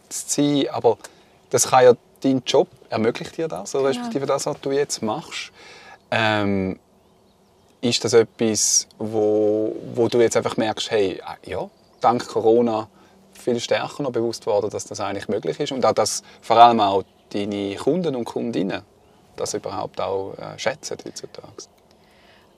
zu 0.09 0.27
sein, 0.27 0.67
aber 0.71 0.97
das 1.49 1.69
kann 1.69 1.83
ja 1.83 1.93
dein 2.21 2.43
Job 2.45 2.67
ermöglicht 2.89 3.37
dir 3.37 3.47
das, 3.47 3.73
oder 3.75 3.89
respektive 3.89 4.25
das, 4.25 4.45
was 4.45 4.59
du 4.61 4.71
jetzt 4.71 5.01
machst. 5.01 5.51
Ähm, 6.11 6.79
ist 7.81 8.03
das 8.03 8.13
etwas, 8.13 8.87
wo, 8.97 9.73
wo 9.95 10.07
du 10.09 10.19
jetzt 10.19 10.35
einfach 10.35 10.57
merkst, 10.57 10.91
hey, 10.91 11.21
ah, 11.25 11.37
ja, 11.45 11.69
dank 12.01 12.27
Corona 12.27 12.89
viel 13.33 13.59
stärker 13.59 14.03
noch 14.03 14.11
bewusst 14.11 14.45
worden, 14.45 14.69
dass 14.69 14.85
das 14.85 14.99
eigentlich 14.99 15.29
möglich 15.29 15.59
ist 15.59 15.71
und 15.71 15.85
auch, 15.85 15.93
dass 15.93 16.23
vor 16.41 16.57
allem 16.57 16.81
auch 16.81 17.03
deine 17.33 17.75
Kunden 17.75 18.15
und 18.15 18.25
Kundinnen 18.25 18.81
das 19.35 19.53
überhaupt 19.53 19.99
auch 20.01 20.33
äh, 20.37 20.57
schätzen 20.59 20.97
heutzutage? 21.05 21.47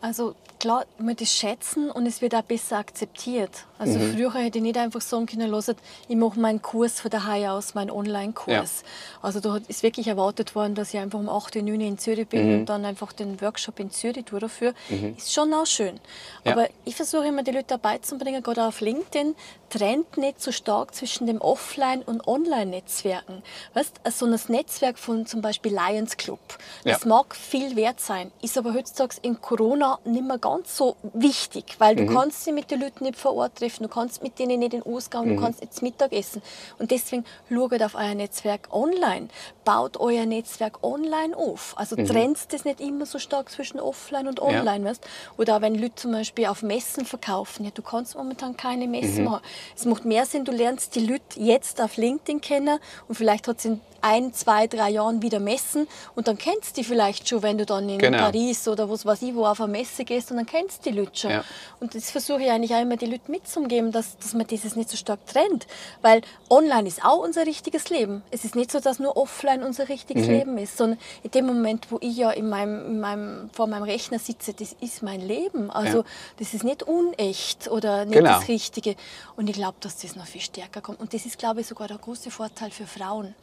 Also 0.02 0.36
klar, 0.60 0.86
man 1.00 1.16
das 1.16 1.32
schätzen 1.34 1.90
und 1.90 2.06
es 2.06 2.22
wird 2.22 2.36
auch 2.36 2.42
besser 2.44 2.78
akzeptiert. 2.78 3.66
Also 3.80 4.00
früher 4.00 4.32
hätte 4.36 4.60
ich 4.60 4.64
nicht 4.64 4.78
einfach 4.78 5.02
sagen 5.02 5.26
können, 5.26 5.52
«Hört, 5.52 5.76
ich 6.08 6.16
mache 6.16 6.40
meinen 6.40 6.62
Kurs 6.62 7.00
von 7.00 7.10
daheim 7.10 7.46
aus, 7.50 7.74
meinen 7.74 7.90
Online-Kurs. 7.90 8.84
Also 9.24 9.40
da 9.40 9.58
ist 9.68 9.82
wirklich 9.82 10.08
erwartet 10.08 10.54
worden, 10.54 10.76
dass 10.76 10.94
ich 10.94 11.00
einfach 11.00 11.18
um 11.18 11.28
8 11.30 11.56
Uhr, 11.56 11.64
9 11.64 11.74
Uhr 11.82 11.88
in 11.88 11.98
Zürich 11.98 12.28
bin 12.28 12.60
und 12.60 12.66
dann 12.68 12.86
einfach 12.86 13.12
den 13.12 13.42
Workshop 13.42 13.80
in 13.80 13.90
Zürich 13.90 14.26
tue 14.26 14.40
dafür. 14.40 14.76
Ist 15.18 15.34
schon 15.34 15.52
auch 15.56 15.66
schön. 15.66 16.00
Ja. 16.46 16.52
Aber 16.52 16.68
ich 16.86 16.96
versuche 16.96 17.26
immer, 17.26 17.42
die 17.42 17.50
Leute 17.52 17.66
dabei 17.70 17.98
zu 17.98 18.20
bringen, 18.20 18.44
gerade 18.44 18.66
auf 18.66 18.82
LinkedIn, 18.82 19.36
trennt 19.72 20.18
nicht 20.18 20.40
so 20.42 20.52
stark 20.52 20.94
zwischen 20.94 21.26
dem 21.26 21.40
Offline- 21.42 22.04
und 22.04 22.28
Online-Netzwerken. 22.28 23.42
Weißt, 23.74 24.00
so 24.12 24.28
ein 24.28 24.40
Netzwerk 24.50 25.00
von 25.00 25.26
zum 25.26 25.42
Beispiel 25.42 25.74
Lions 25.76 26.18
Club, 26.18 26.40
das 26.84 27.02
Ja. 27.02 27.08
mag 27.08 27.36
viel 27.36 27.76
wert 27.76 28.00
sein, 28.00 28.32
ist 28.44 28.58
aber 28.60 28.74
heutzutage 28.76 29.16
in 29.24 29.42
Corona 29.42 29.91
nicht 30.06 30.24
mehr 30.26 30.38
ganz 30.38 30.76
so 30.78 30.96
wichtig, 31.14 31.76
weil 31.80 31.96
Mhm. 31.96 32.08
du 32.08 32.14
kannst 32.14 32.44
sie 32.44 32.52
mit 32.52 32.72
den 32.72 32.82
Leuten 32.82 33.04
nicht 33.04 33.18
vor 33.18 33.36
Ort 33.36 33.56
treffen, 33.58 33.84
du 33.84 33.90
kannst 33.90 34.24
mit 34.24 34.40
denen 34.40 34.60
nicht 34.60 34.74
in 34.74 34.82
den 34.82 34.94
Ausgang, 34.94 35.26
Mhm. 35.26 35.36
du 35.36 35.42
kannst 35.42 35.62
nicht 35.62 35.82
Mittag 35.82 36.12
essen. 36.14 36.42
Und 36.80 36.92
deswegen 36.92 37.26
schaut 37.50 37.82
auf 37.82 37.96
euer 37.96 38.16
Netzwerk 38.16 38.70
online, 38.72 39.28
baut 39.66 39.98
euer 39.98 40.26
Netzwerk 40.26 40.84
online 40.84 41.36
auf. 41.36 41.74
Also 41.78 41.96
Mhm. 41.96 42.06
trennt 42.06 42.54
das 42.54 42.66
nicht 42.66 42.80
immer 42.82 43.06
so 43.06 43.20
stark 43.20 43.50
zwischen 43.52 43.80
offline 43.80 44.28
und 44.28 44.40
online. 44.42 44.86
Weißt? 44.86 45.04
Oder 45.38 45.58
auch 45.58 45.62
wenn 45.62 45.76
Leute 45.76 45.96
zum 45.96 46.12
Beispiel 46.12 46.46
auf 46.48 46.62
Messen 46.64 47.06
verkaufen, 47.06 47.66
ja, 47.66 47.72
du 47.74 47.82
kannst 47.82 48.16
momentan 48.16 48.56
keine 48.58 48.86
Mhm. 48.86 48.92
Messen 48.92 49.24
machen. 49.26 49.42
Es 49.76 49.86
macht 49.86 50.06
mehr 50.06 50.26
Sinn, 50.26 50.46
du 50.46 50.52
lernst 50.52 50.96
die 50.96 51.06
Leute 51.06 51.22
jetzt 51.40 51.82
auf 51.82 51.98
LinkedIn 51.98 52.42
kennen 52.42 52.80
und 53.08 53.16
vielleicht 53.16 53.48
hat 53.48 53.60
es 53.60 53.66
in 53.66 53.82
ein, 54.04 54.34
zwei, 54.34 54.66
drei 54.66 54.90
Jahren 54.90 55.22
wieder 55.22 55.40
Messen 55.40 55.88
und 56.16 56.28
dann 56.28 56.36
kennst 56.38 56.76
du 56.76 56.82
die 56.82 56.84
vielleicht 56.88 57.30
schon, 57.30 57.44
wenn 57.44 57.60
du 57.60 57.68
dann 57.68 57.88
in 57.88 58.00
Genau. 58.00 58.18
Paris 58.18 58.68
oder 58.68 58.90
was 58.90 59.06
weiß 59.06 59.22
ich, 59.22 59.36
wo 59.36 59.46
auf 59.46 59.62
eine 59.62 59.72
Messe 59.82 60.06
gehst 60.06 60.32
und 60.32 60.38
dann 60.38 60.46
kennst 60.46 60.86
du 60.86 60.92
die 60.92 60.98
Leute 61.00 61.12
schon. 61.20 61.32
Ja. 61.32 61.44
Und 61.80 61.96
das 61.96 62.12
versuche 62.12 62.44
ich 62.44 62.52
eigentlich 62.52 62.74
auch 62.76 62.82
immer 62.82 62.98
die 62.98 63.08
Leute 63.08 63.30
mitzugeben, 63.32 63.92
dass, 63.92 64.18
dass 64.18 64.34
man 64.34 64.46
dieses 64.48 64.76
nicht 64.76 64.90
so 64.90 64.98
stark 64.98 65.26
trennt. 65.26 65.66
Weil 66.02 66.22
online 66.50 66.88
ist 66.88 67.04
auch 67.04 67.18
unser 67.24 67.46
richtiges 67.46 67.90
Leben. 67.90 68.22
Es 68.32 68.46
ist 68.46 68.56
nicht 68.56 68.72
so, 68.72 68.80
dass 68.80 69.00
nur 69.00 69.18
offline 69.18 69.64
unser 69.64 69.90
richtiges 69.90 70.28
Mhm. 70.28 70.34
Leben 70.34 70.58
ist, 70.58 70.78
sondern 70.78 71.00
in 71.24 71.32
dem 71.32 71.46
Moment, 71.48 71.88
wo 71.92 71.98
ich 72.02 72.16
ja 72.18 72.32
in 72.32 72.48
meinem, 72.50 72.86
in 72.86 73.00
meinem, 73.00 73.50
vor 73.54 73.68
meinem 73.68 73.84
Rechner 73.84 74.20
sitze, 74.20 74.54
das 74.54 74.76
ist 74.80 75.02
mein 75.04 75.22
Leben. 75.22 75.72
Also 75.72 76.00
Ja. 76.00 76.04
das 76.38 76.54
ist 76.54 76.64
nicht 76.64 76.84
unecht 76.84 77.70
oder 77.70 78.06
nicht 78.06 78.18
Genau. 78.20 78.40
das 78.40 78.48
Richtige. 78.48 78.96
Und 79.36 79.50
ich 79.50 79.56
glaube, 79.56 79.78
dass 79.80 79.98
das 79.98 80.16
noch 80.16 80.26
viel 80.28 80.42
stärker 80.42 80.82
kommt. 80.82 81.00
Und 81.00 81.14
das 81.14 81.26
ist, 81.26 81.38
glaube 81.40 81.62
ich, 81.62 81.68
sogar 81.68 81.88
der 81.88 81.98
große 81.98 82.30
Vorteil 82.32 82.72
für 82.72 82.86
Frauen. 82.86 83.34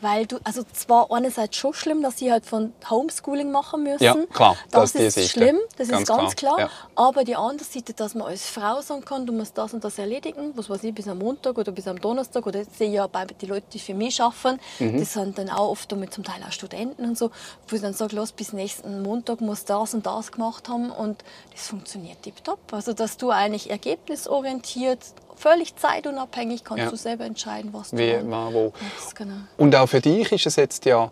Weil 0.00 0.26
du, 0.26 0.38
also 0.44 0.62
zwar 0.72 1.10
einerseits 1.10 1.56
schon 1.56 1.72
schlimm, 1.74 2.02
dass 2.02 2.18
sie 2.18 2.30
halt 2.30 2.44
von 2.46 2.72
Homeschooling 2.90 3.50
machen 3.50 3.82
müssen. 3.82 4.02
Ja, 4.04 4.14
klar, 4.32 4.56
das 4.70 4.92
Das, 4.92 5.02
ist 5.02 5.16
ist 5.16 5.30
schlimm, 5.30 5.58
das 5.78 5.85
Ganz 5.90 6.02
ist 6.02 6.08
ganz 6.16 6.36
klar, 6.36 6.56
klar. 6.56 6.68
ja. 6.68 6.70
Aber 6.94 7.24
die 7.24 7.36
andere 7.36 7.66
Seite, 7.66 7.92
dass 7.92 8.14
man 8.14 8.26
als 8.28 8.48
Frau 8.48 8.80
sagen 8.80 9.04
kann, 9.04 9.26
du 9.26 9.32
musst 9.32 9.56
das 9.58 9.72
und 9.74 9.82
das 9.84 9.98
erledigen, 9.98 10.52
was 10.54 10.68
weiß 10.70 10.84
ich, 10.84 10.94
bis 10.94 11.08
am 11.08 11.18
Montag 11.18 11.56
oder 11.58 11.72
bis 11.72 11.86
am 11.88 12.00
Donnerstag 12.00 12.46
oder 12.46 12.60
jetzt 12.60 12.78
sehe 12.78 12.88
ich 12.88 12.94
ja 12.94 13.06
bei 13.06 13.24
die 13.26 13.46
Leute, 13.46 13.66
die 13.72 13.78
für 13.78 13.94
mich 13.94 14.20
arbeiten, 14.22 14.60
Mhm. 14.78 14.98
das 15.00 15.12
sind 15.12 15.38
dann 15.38 15.50
auch 15.50 15.70
oft 15.70 15.90
damit 15.90 16.12
zum 16.14 16.24
Teil 16.24 16.40
auch 16.46 16.52
Studenten 16.52 17.04
und 17.04 17.16
so, 17.18 17.30
wo 17.68 17.76
ich 17.76 17.82
dann 17.82 17.94
sage, 17.94 18.14
los, 18.16 18.32
bis 18.32 18.52
nächsten 18.52 19.02
Montag 19.02 19.40
muss 19.40 19.64
das 19.64 19.94
und 19.94 20.06
das 20.06 20.32
gemacht 20.32 20.68
haben 20.68 20.90
und 20.90 21.22
das 21.52 21.66
funktioniert 21.68 22.22
tipptopp. 22.22 22.58
Also 22.72 22.92
dass 22.92 23.16
du 23.16 23.30
eigentlich 23.30 23.70
ergebnisorientiert, 23.70 24.98
völlig 25.36 25.76
zeitunabhängig 25.76 26.64
kannst 26.64 26.84
Ja. 26.84 26.90
du 26.90 26.96
selber 26.96 27.24
entscheiden, 27.24 27.72
was 27.72 27.90
du 27.90 27.98
Wie, 27.98 28.16
wann, 28.24 28.54
wo. 28.54 28.72
machst. 28.80 29.14
Genau. 29.16 29.34
Und 29.58 29.74
auch 29.76 29.86
für 29.86 30.00
dich 30.00 30.32
ist 30.32 30.46
es 30.46 30.56
jetzt 30.56 30.84
ja 30.86 31.04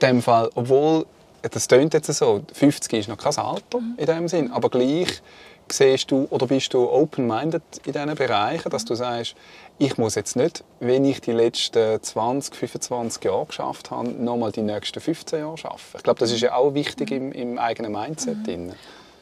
in 0.00 0.08
dem 0.08 0.22
Fall, 0.22 0.50
obwohl, 0.54 1.06
das 1.50 1.68
tönt 1.68 1.94
jetzt 1.94 2.12
so, 2.12 2.42
50 2.52 2.92
ist 2.92 3.08
noch 3.08 3.18
kein 3.18 3.36
Alter 3.36 3.80
Mhm. 3.80 3.94
in 3.96 4.06
dem 4.06 4.28
Sinn, 4.28 4.52
aber 4.52 4.68
gleich 4.70 5.22
siehst 5.70 6.10
du 6.10 6.26
oder 6.30 6.46
bist 6.46 6.74
du 6.74 6.90
open-minded 6.90 7.62
in 7.86 7.92
diesen 7.92 8.14
Bereichen, 8.14 8.68
dass 8.70 8.84
du 8.84 8.94
sagst, 8.94 9.34
ich 9.78 9.96
muss 9.96 10.14
jetzt 10.14 10.36
nicht, 10.36 10.62
wenn 10.80 11.04
ich 11.06 11.20
die 11.22 11.32
letzten 11.32 12.02
20, 12.02 12.54
25 12.54 13.24
Jahre 13.24 13.46
geschafft 13.46 13.90
habe, 13.90 14.10
nochmal 14.10 14.52
die 14.52 14.60
nächsten 14.62 15.00
15 15.00 15.38
Jahre 15.40 15.52
arbeiten. 15.64 15.80
Ich 15.96 16.02
glaube, 16.02 16.20
das 16.20 16.30
ist 16.32 16.40
ja 16.42 16.54
auch 16.54 16.74
wichtig 16.74 17.10
im, 17.10 17.32
im 17.32 17.58
eigenen 17.58 17.92
Mindset. 17.92 18.46
drin. 18.46 18.74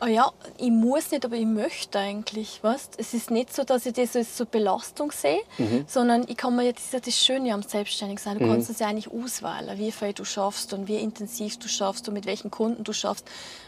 Ah 0.04 0.08
ja, 0.08 0.32
ich 0.58 0.72
muss 0.72 1.12
nicht, 1.12 1.24
aber 1.24 1.36
ich 1.36 1.46
möchte 1.46 1.96
eigentlich. 1.96 2.58
Weißt? 2.60 2.94
Es 2.98 3.14
ist 3.14 3.30
nicht 3.30 3.54
so, 3.54 3.62
dass 3.62 3.86
ich 3.86 3.92
das 3.92 4.16
als 4.16 4.36
so 4.36 4.44
Belastung 4.46 5.12
sehe, 5.12 5.38
Mhm. 5.58 5.84
sondern 5.86 6.24
ich 6.26 6.36
kann 6.36 6.56
mir 6.56 6.64
ja, 6.64 6.72
das 6.72 6.82
ist 6.86 6.92
ja 6.92 6.98
das 6.98 7.16
Schöne 7.24 7.54
am 7.54 7.62
Selbstständigsein. 7.62 8.40
Du 8.40 8.48
kannst 8.48 8.68
es 8.68 8.80
ja 8.80 8.88
eigentlich 8.88 9.12
auswählen, 9.12 9.78
wie 9.78 9.92
viel 9.92 10.12
du 10.12 10.24
schaffst 10.24 10.72
und 10.72 10.88
wie 10.88 10.96
intensiv 10.96 11.56
du 11.60 11.68
schaffst 11.68 12.08
und 12.08 12.14
mit 12.14 12.26
welchen 12.26 12.50
Kunden 12.50 12.82
du 12.82 12.92
schaffst. 12.92 13.24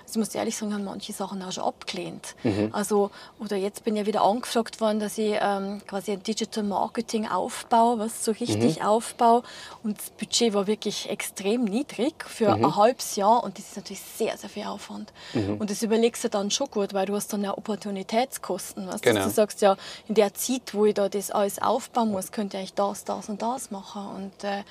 Also 0.07 0.21
ich 0.21 0.27
muss 0.27 0.35
ehrlich 0.35 0.57
sagen, 0.57 0.71
ich 0.71 0.75
habe 0.75 0.85
manche 0.85 1.12
Sachen 1.12 1.43
auch 1.43 1.51
schon 1.51 1.64
abgelehnt. 1.64 2.37
Mhm. 2.43 2.69
Also, 2.73 3.11
oder 3.40 3.57
jetzt 3.57 3.85
bin 3.85 3.97
ich 3.97 4.03
ja 4.03 4.07
wieder 4.07 4.23
angefragt 4.23 4.81
worden, 4.81 5.01
dass 5.01 5.17
ich 5.19 5.35
ähm, 5.40 5.81
quasi 5.87 6.12
ein 6.12 6.23
Digital 6.23 6.62
Marketing 6.62 7.27
aufbaue, 7.27 7.99
was 7.99 8.25
so 8.25 8.33
richtig 8.33 8.81
Mhm. 8.81 8.87
aufbaue. 8.87 9.43
Und 9.83 9.99
das 9.99 10.11
Budget 10.11 10.53
war 10.55 10.67
wirklich 10.67 11.09
extrem 11.09 11.64
niedrig 11.64 12.25
für 12.29 12.55
Mhm. 12.57 12.64
ein 12.67 12.77
halbes 12.77 13.17
Jahr 13.17 13.43
und 13.43 13.59
das 13.59 13.64
ist 13.67 13.77
natürlich 13.77 14.03
sehr, 14.03 14.37
sehr 14.37 14.51
viel 14.51 14.64
Aufwand. 14.64 15.12
Und 15.59 15.71
das 15.71 15.83
überlegst 15.83 16.23
du 16.25 16.29
dann 16.29 16.51
schon 16.51 16.71
gut, 16.71 16.93
weil 16.95 17.07
du 17.07 17.14
hast 17.14 17.33
dann 17.33 17.43
ja 17.43 17.57
Opportunitätskosten. 17.57 18.87
Weißt? 18.87 19.03
Genau. 19.03 19.21
Dass 19.21 19.29
du 19.29 19.35
sagst, 19.35 19.61
ja, 19.62 19.77
in 20.07 20.14
der 20.14 20.35
Zeit, 20.35 20.75
wo 20.75 20.85
ich 20.85 20.95
da 20.95 21.09
das 21.09 21.31
alles 21.31 21.61
aufbauen 21.61 22.11
muss, 22.11 22.31
könnte 22.31 22.57
ich 22.57 22.61
eigentlich 22.61 22.75
das, 22.75 23.05
das 23.05 23.29
und 23.29 23.40
das 23.43 23.71
machen. 23.71 24.07
Und 24.14 24.45
äh, 24.45 24.62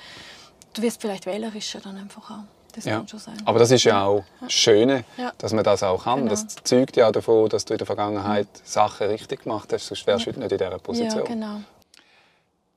du 0.74 0.82
wirst 0.82 1.00
vielleicht 1.00 1.26
wählerischer 1.26 1.80
dann 1.80 1.96
einfach 1.96 2.30
auch. 2.30 2.44
Das 2.74 2.84
Ja. 2.84 2.96
kann 2.98 3.08
schon 3.08 3.20
sein. 3.20 3.40
Aber 3.44 3.58
das 3.58 3.70
ist 3.70 3.84
ja 3.84 4.04
auch 4.04 4.24
das 4.40 4.52
Schöne, 4.52 5.04
Ja. 5.16 5.32
dass 5.38 5.52
man 5.52 5.62
das 5.64 5.82
auch 5.82 6.04
kann. 6.04 6.20
Genau. 6.20 6.30
Das 6.30 6.46
zeugt 6.64 6.96
ja 6.96 7.10
davon, 7.12 7.48
dass 7.48 7.64
du 7.64 7.74
in 7.74 7.78
der 7.78 7.86
Vergangenheit 7.86 8.48
Sachen 8.64 9.06
richtig 9.08 9.44
gemacht 9.44 9.72
hast, 9.72 9.86
sonst 9.86 10.06
wärst 10.06 10.26
du 10.26 10.30
heute 10.30 10.40
nicht 10.40 10.52
in 10.52 10.58
dieser 10.58 10.78
Position. 10.78 11.18
ja, 11.20 11.24
genau. 11.24 11.60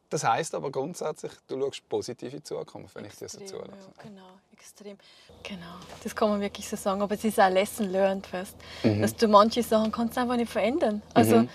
Das 0.09 0.23
heißt 0.23 0.55
aber 0.55 0.71
grundsätzlich, 0.71 1.33
du 1.49 1.59
schaust 1.59 1.89
positiv 1.89 2.31
in 2.31 2.39
die 2.39 2.43
Zukunft, 2.43 2.95
wenn 2.95 3.03
ich 3.05 3.15
dir 3.15 3.27
so 3.27 3.39
Extrem, 3.39 3.59
zulasse. 3.59 3.89
Ja, 3.97 4.03
genau, 4.03 4.29
extrem. 4.53 4.97
Genau, 5.43 5.65
das 6.01 6.15
kann 6.15 6.29
man 6.29 6.39
wirklich 6.39 6.67
so 6.69 6.77
sagen. 6.77 7.01
Aber 7.01 7.15
es 7.15 7.23
ist 7.25 7.37
auch 7.39 7.49
Lesson 7.49 7.91
learned, 7.91 8.31
weißt? 8.31 8.55
Mhm. 8.83 9.01
dass 9.01 9.15
du 9.17 9.27
manche 9.27 9.63
Sachen 9.63 9.91
kannst 9.91 10.17
einfach 10.17 10.37
nicht 10.37 10.49
verändern. 10.51 11.01
Also, 11.13 11.45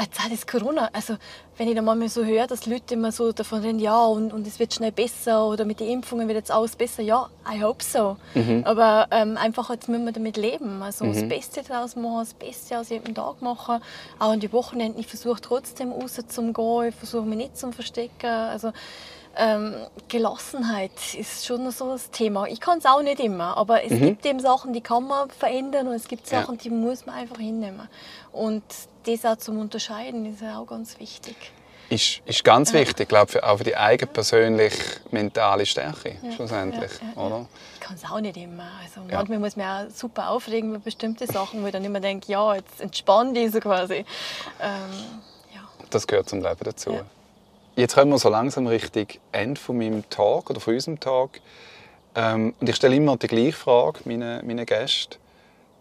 jetzt 0.00 0.18
auch 0.20 0.30
das 0.30 0.46
Corona. 0.46 0.88
Also, 0.92 1.16
wenn 1.58 1.68
ich 1.68 1.74
dann 1.74 1.84
manchmal 1.84 2.08
so 2.08 2.24
höre, 2.24 2.46
dass 2.46 2.66
Leute 2.66 2.94
immer 2.94 3.12
so 3.12 3.32
davon 3.32 3.60
reden, 3.60 3.78
ja, 3.78 4.04
und, 4.04 4.32
und 4.32 4.46
es 4.46 4.58
wird 4.58 4.72
schnell 4.74 4.92
besser 4.92 5.46
oder 5.46 5.64
mit 5.64 5.80
den 5.80 5.88
Impfungen 5.88 6.26
wird 6.28 6.38
jetzt 6.38 6.50
alles 6.50 6.76
besser. 6.76 7.02
Ja, 7.02 7.28
I 7.50 7.62
hope 7.62 7.84
so. 7.84 8.16
Mhm. 8.34 8.62
Aber 8.64 9.06
ähm, 9.10 9.36
einfach 9.36 9.70
jetzt 9.70 9.88
müssen 9.88 10.04
wir 10.04 10.12
damit 10.12 10.36
leben. 10.36 10.82
Also 10.82 11.06
das 11.06 11.28
Beste 11.28 11.62
daraus 11.62 11.96
machen, 11.96 12.20
das 12.20 12.34
Beste 12.34 12.78
aus 12.78 12.88
jedem 12.88 13.14
Tag 13.14 13.42
machen. 13.42 13.80
Auch 14.18 14.30
an 14.30 14.40
die 14.40 14.52
Wochenenden. 14.52 14.98
Ich 15.00 15.06
versuche 15.06 15.40
trotzdem 15.40 15.92
rauszugehen. 15.92 16.88
Ich 16.88 16.94
versuche 16.94 17.24
mich 17.24 17.38
nicht 17.38 17.58
zu 17.58 17.70
verstecken. 17.72 18.26
Also, 18.26 18.72
ähm, 19.36 19.74
Gelassenheit 20.08 21.14
ist 21.18 21.46
schon 21.46 21.70
so 21.70 21.88
das 21.90 22.10
Thema. 22.10 22.46
Ich 22.48 22.60
kann 22.60 22.78
es 22.78 22.84
auch 22.84 23.02
nicht 23.02 23.18
immer, 23.20 23.56
aber 23.56 23.82
es 23.82 23.98
gibt 23.98 24.26
eben 24.26 24.40
Sachen, 24.40 24.72
die 24.74 24.82
kann 24.82 25.06
man 25.06 25.30
verändern 25.30 25.88
und 25.88 25.94
es 25.94 26.06
gibt 26.06 26.30
Ja. 26.30 26.42
Sachen, 26.42 26.58
die 26.58 26.68
muss 26.70 27.06
man 27.06 27.14
einfach 27.14 27.38
hinnehmen. 27.38 27.88
Und 28.32 28.62
das 29.04 29.24
auch 29.24 29.36
zum 29.36 29.58
Unterscheiden 29.58 30.26
ist 30.32 30.40
ja 30.42 30.58
auch 30.58 30.66
ganz 30.66 30.98
wichtig. 30.98 31.36
Ist, 31.88 32.22
ist 32.24 32.42
ganz 32.42 32.72
wichtig, 32.72 33.00
ich 33.00 33.08
glaube 33.08 33.30
für, 33.30 33.44
auch 33.46 33.58
für 33.58 33.64
die 33.64 33.76
eigene 33.76 34.10
persönliche 34.10 35.00
mentale 35.10 35.66
Stärke 35.66 36.16
Ja, 36.22 36.32
schlussendlich, 36.32 36.90
ja, 37.00 37.06
ja, 37.06 37.12
ja. 37.20 37.26
oder? 37.26 37.46
Ich 37.74 37.80
kann 37.80 37.96
es 37.96 38.04
auch 38.10 38.20
nicht 38.20 38.36
immer. 38.38 38.70
Also 38.82 39.00
Ja. 39.10 39.18
manchmal 39.18 39.38
muss 39.40 39.56
man 39.56 39.86
auch 39.86 39.90
super 39.90 40.30
aufregen 40.30 40.70
über 40.70 40.78
bestimmte 40.78 41.26
Sachen, 41.26 41.62
wo 41.62 41.66
ich 41.66 41.72
dann 41.72 41.84
immer 41.84 42.00
denke, 42.00 42.32
ja, 42.32 42.54
jetzt 42.54 42.80
entspann 42.80 43.34
dich 43.34 43.52
so 43.52 43.60
quasi. 43.60 44.06
Ähm, 44.60 44.90
ja. 45.54 45.60
Das 45.90 46.06
gehört 46.06 46.30
zum 46.30 46.40
Leben 46.40 46.64
dazu. 46.64 46.92
Ja. 46.92 47.04
Jetzt 47.76 47.94
kommen 47.94 48.10
wir 48.10 48.18
so 48.18 48.30
langsam 48.30 48.66
Richtung 48.68 49.06
Ende 49.32 49.60
von 49.60 49.76
meinem 49.76 50.08
Tag 50.08 50.48
oder 50.48 50.60
von 50.60 50.72
unserem 50.74 50.98
Tag. 50.98 51.40
Ähm, 52.14 52.54
und 52.58 52.68
ich 52.68 52.76
stelle 52.76 52.96
immer 52.96 53.16
die 53.18 53.26
gleiche 53.26 53.52
Frage 53.52 54.00
meinen, 54.04 54.46
meinen 54.46 54.64
Gästen. 54.64 55.16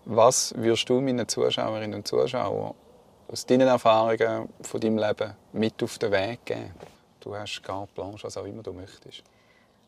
Was 0.06 0.54
würdest 0.58 0.90
du 0.90 1.00
meinen 1.00 1.28
Zuschauerinnen 1.28 1.94
und 1.94 2.08
Zuschauern 2.08 2.74
aus 3.32 3.46
deinen 3.46 3.68
Erfahrungen 3.68 4.50
von 4.62 4.82
deinem 4.82 4.98
Leben 4.98 5.34
mit 5.54 5.82
auf 5.82 5.98
den 5.98 6.12
Weg 6.12 6.46
geben? 6.46 6.72
Du 7.20 7.34
hast 7.36 7.62
carte 7.64 7.94
blanche, 7.94 8.24
was 8.26 8.36
auch 8.36 8.46
immer 8.46 8.62
du 8.62 8.74
möchtest. 8.74 9.24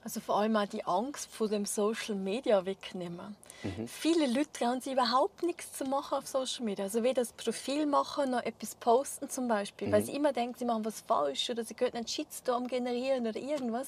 Also 0.04 0.20
vor 0.20 0.38
allem 0.38 0.56
auch 0.56 0.66
die 0.66 0.86
Angst 0.86 1.30
vor 1.32 1.48
dem 1.48 1.66
Social 1.66 2.16
Media 2.16 2.66
wegnehmen. 2.66 3.36
Mhm. 3.64 3.88
Viele 3.88 4.28
Leute 4.28 4.52
trauen 4.52 4.82
sich 4.82 4.94
überhaupt 4.94 5.44
nichts 5.44 5.74
zu 5.74 5.86
machen 5.86 6.18
auf 6.18 6.28
Social 6.28 6.66
Media. 6.66 6.84
Also 6.84 7.04
weder 7.04 7.22
das 7.22 7.32
Profil 7.32 7.86
machen 7.86 8.32
noch 8.32 8.44
etwas 8.44 8.76
posten 8.76 9.30
zum 9.30 9.48
Beispiel, 9.48 9.88
mhm. 9.88 9.92
weil 9.94 10.04
sie 10.04 10.14
immer 10.14 10.34
denken, 10.34 10.56
sie 10.58 10.66
machen 10.66 10.84
was 10.84 11.02
falsch 11.02 11.50
oder 11.50 11.64
sie 11.64 11.74
könnten 11.74 11.98
einen 11.98 12.08
Shitstorm 12.08 12.68
generieren 12.68 13.26
oder 13.26 13.40
irgendwas. 13.40 13.88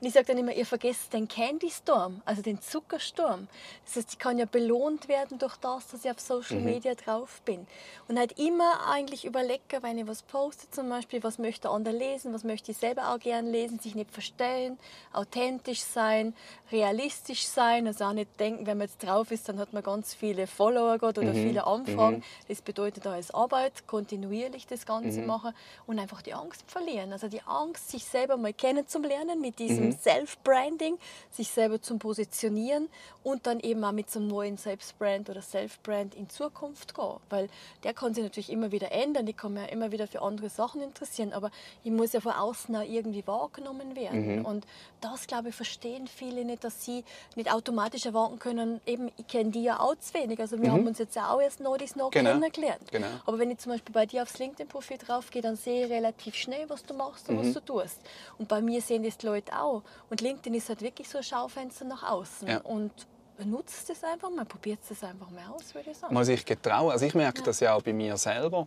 Und 0.00 0.06
ich 0.06 0.14
sage 0.14 0.26
dann 0.26 0.38
immer, 0.38 0.54
ihr 0.54 0.64
vergesst 0.64 1.12
den 1.12 1.28
Candy 1.28 1.70
Storm, 1.70 2.22
also 2.24 2.40
den 2.40 2.62
Zuckersturm. 2.62 3.48
Das 3.84 3.96
heißt, 3.96 4.12
ich 4.12 4.18
kann 4.18 4.38
ja 4.38 4.46
belohnt 4.46 5.08
werden 5.08 5.38
durch 5.38 5.56
das, 5.56 5.88
dass 5.88 6.04
ich 6.04 6.10
auf 6.10 6.20
Social 6.20 6.58
mhm. 6.58 6.64
Media 6.64 6.94
drauf 6.94 7.42
bin. 7.44 7.66
Und 8.08 8.18
halt 8.18 8.38
immer 8.38 8.88
eigentlich 8.88 9.26
überlegen, 9.26 9.60
wenn 9.82 9.98
ich 9.98 10.06
was 10.06 10.22
poste 10.22 10.70
zum 10.70 10.88
Beispiel, 10.88 11.22
was 11.22 11.38
möchte 11.38 11.68
andere 11.68 11.94
lesen, 11.94 12.32
was 12.32 12.44
möchte 12.44 12.72
ich 12.72 12.78
selber 12.78 13.12
auch 13.12 13.18
gerne 13.18 13.50
lesen, 13.50 13.78
sich 13.78 13.94
nicht 13.94 14.10
verstellen, 14.10 14.78
authentisch 15.12 15.49
sein, 15.84 16.34
realistisch 16.70 17.46
sein, 17.46 17.86
also 17.86 18.04
auch 18.04 18.12
nicht 18.12 18.38
denken, 18.38 18.66
wenn 18.66 18.78
man 18.78 18.86
jetzt 18.86 19.02
drauf 19.02 19.30
ist, 19.30 19.48
dann 19.48 19.58
hat 19.58 19.72
man 19.72 19.82
ganz 19.82 20.14
viele 20.14 20.46
Follower 20.46 20.94
oder 21.02 21.22
mhm. 21.22 21.34
viele 21.34 21.66
Anfragen. 21.66 22.18
Mhm. 22.18 22.22
Das 22.48 22.62
bedeutet 22.62 23.06
auch 23.06 23.12
als 23.12 23.32
Arbeit, 23.32 23.86
kontinuierlich 23.86 24.66
das 24.66 24.86
Ganze 24.86 25.20
mhm. 25.20 25.26
machen 25.26 25.52
und 25.86 25.98
einfach 25.98 26.22
die 26.22 26.34
Angst 26.34 26.70
verlieren. 26.70 27.12
Also 27.12 27.28
die 27.28 27.42
Angst, 27.42 27.90
sich 27.90 28.04
selber 28.04 28.36
mal 28.36 28.52
kennenzulernen 28.52 29.40
mit 29.40 29.58
diesem 29.58 29.86
mhm. 29.86 29.92
Self-Branding, 29.92 30.98
sich 31.30 31.50
selber 31.50 31.80
zu 31.80 31.98
positionieren 31.98 32.88
und 33.22 33.46
dann 33.46 33.60
eben 33.60 33.82
auch 33.84 33.92
mit 33.92 34.10
so 34.10 34.18
einem 34.18 34.28
neuen 34.28 34.56
Selbstbrand 34.56 35.28
oder 35.30 35.42
Self-Brand 35.42 36.14
in 36.14 36.28
Zukunft 36.28 36.94
gehen. 36.94 37.16
Weil 37.28 37.48
der 37.84 37.94
kann 37.94 38.14
sich 38.14 38.22
natürlich 38.22 38.50
immer 38.50 38.72
wieder 38.72 38.92
ändern, 38.92 39.26
ich 39.26 39.36
kann 39.36 39.54
mich 39.54 39.62
ja 39.62 39.68
immer 39.68 39.92
wieder 39.92 40.06
für 40.06 40.22
andere 40.22 40.48
Sachen 40.48 40.82
interessieren, 40.82 41.32
aber 41.32 41.50
ich 41.84 41.90
muss 41.90 42.12
ja 42.12 42.20
von 42.20 42.32
außen 42.32 42.74
auch 42.76 42.82
irgendwie 42.82 43.26
wahrgenommen 43.26 43.96
werden. 43.96 44.38
Mhm. 44.38 44.44
Und 44.44 44.66
das, 45.00 45.26
glaube 45.26 45.39
ich, 45.48 45.54
verstehen 45.54 46.06
viele 46.06 46.44
nicht, 46.44 46.62
dass 46.62 46.84
sie 46.84 47.04
nicht 47.34 47.52
automatisch 47.52 48.06
erwarten 48.06 48.38
können, 48.38 48.80
eben, 48.86 49.10
ich 49.16 49.26
kenne 49.26 49.50
die 49.50 49.62
ja 49.62 49.80
auch 49.80 49.96
zu 49.96 50.14
wenig. 50.14 50.38
Also 50.40 50.60
wir 50.60 50.68
mhm. 50.68 50.72
haben 50.72 50.86
uns 50.86 50.98
jetzt 50.98 51.16
auch 51.18 51.40
erst 51.40 51.60
neulich 51.60 51.96
noch 51.96 52.10
genau. 52.10 52.32
kennengelernt. 52.32 52.90
Genau. 52.90 53.06
Aber 53.26 53.38
wenn 53.38 53.50
ich 53.50 53.58
zum 53.58 53.72
Beispiel 53.72 53.92
bei 53.92 54.06
dir 54.06 54.22
aufs 54.22 54.38
LinkedIn-Profil 54.38 54.98
drauf 54.98 55.30
gehe, 55.30 55.42
dann 55.42 55.56
sehe 55.56 55.86
ich 55.86 55.90
relativ 55.90 56.34
schnell, 56.34 56.68
was 56.68 56.84
du 56.84 56.94
machst 56.94 57.28
und 57.28 57.36
mhm. 57.36 57.40
was 57.40 57.52
du 57.54 57.60
tust. 57.60 57.98
Und 58.38 58.48
bei 58.48 58.60
mir 58.60 58.80
sehen 58.82 59.02
das 59.02 59.18
die 59.18 59.26
Leute 59.26 59.58
auch. 59.58 59.82
Und 60.10 60.20
LinkedIn 60.20 60.54
ist 60.54 60.68
halt 60.68 60.82
wirklich 60.82 61.08
so 61.08 61.18
ein 61.18 61.24
Schaufenster 61.24 61.84
nach 61.84 62.02
außen. 62.02 62.48
Ja. 62.48 62.60
Und 62.60 62.92
benutzt 63.40 63.88
es 63.88 64.04
einfach 64.04 64.30
mal, 64.30 64.44
probiert 64.44 64.80
es 64.88 65.02
einfach 65.02 65.30
mal 65.30 65.46
aus, 65.54 65.74
würde 65.74 65.90
ich 65.90 65.96
sagen. 65.96 66.12
Man 66.12 66.24
sich 66.24 66.44
getrauen. 66.44 66.90
Also 66.90 67.06
ich 67.06 67.14
merke 67.14 67.38
ja. 67.38 67.44
das 67.46 67.60
ja 67.60 67.74
auch 67.74 67.82
bei 67.82 67.92
mir 67.92 68.16
selber. 68.18 68.66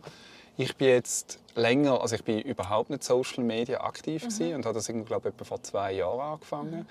Ich 0.56 0.76
bin 0.76 0.88
jetzt 0.88 1.38
länger, 1.54 2.00
also 2.00 2.16
ich 2.16 2.24
bin 2.24 2.40
überhaupt 2.40 2.90
nicht 2.90 3.04
Social 3.04 3.44
Media 3.44 3.80
aktiv 3.80 4.26
mhm. 4.38 4.54
und 4.56 4.66
habe 4.66 4.74
das 4.74 4.86
glaube 4.86 5.28
ich, 5.28 5.34
etwa 5.34 5.44
vor 5.44 5.62
zwei 5.62 5.92
Jahren 5.92 6.20
angefangen. 6.20 6.78
Mhm 6.80 6.86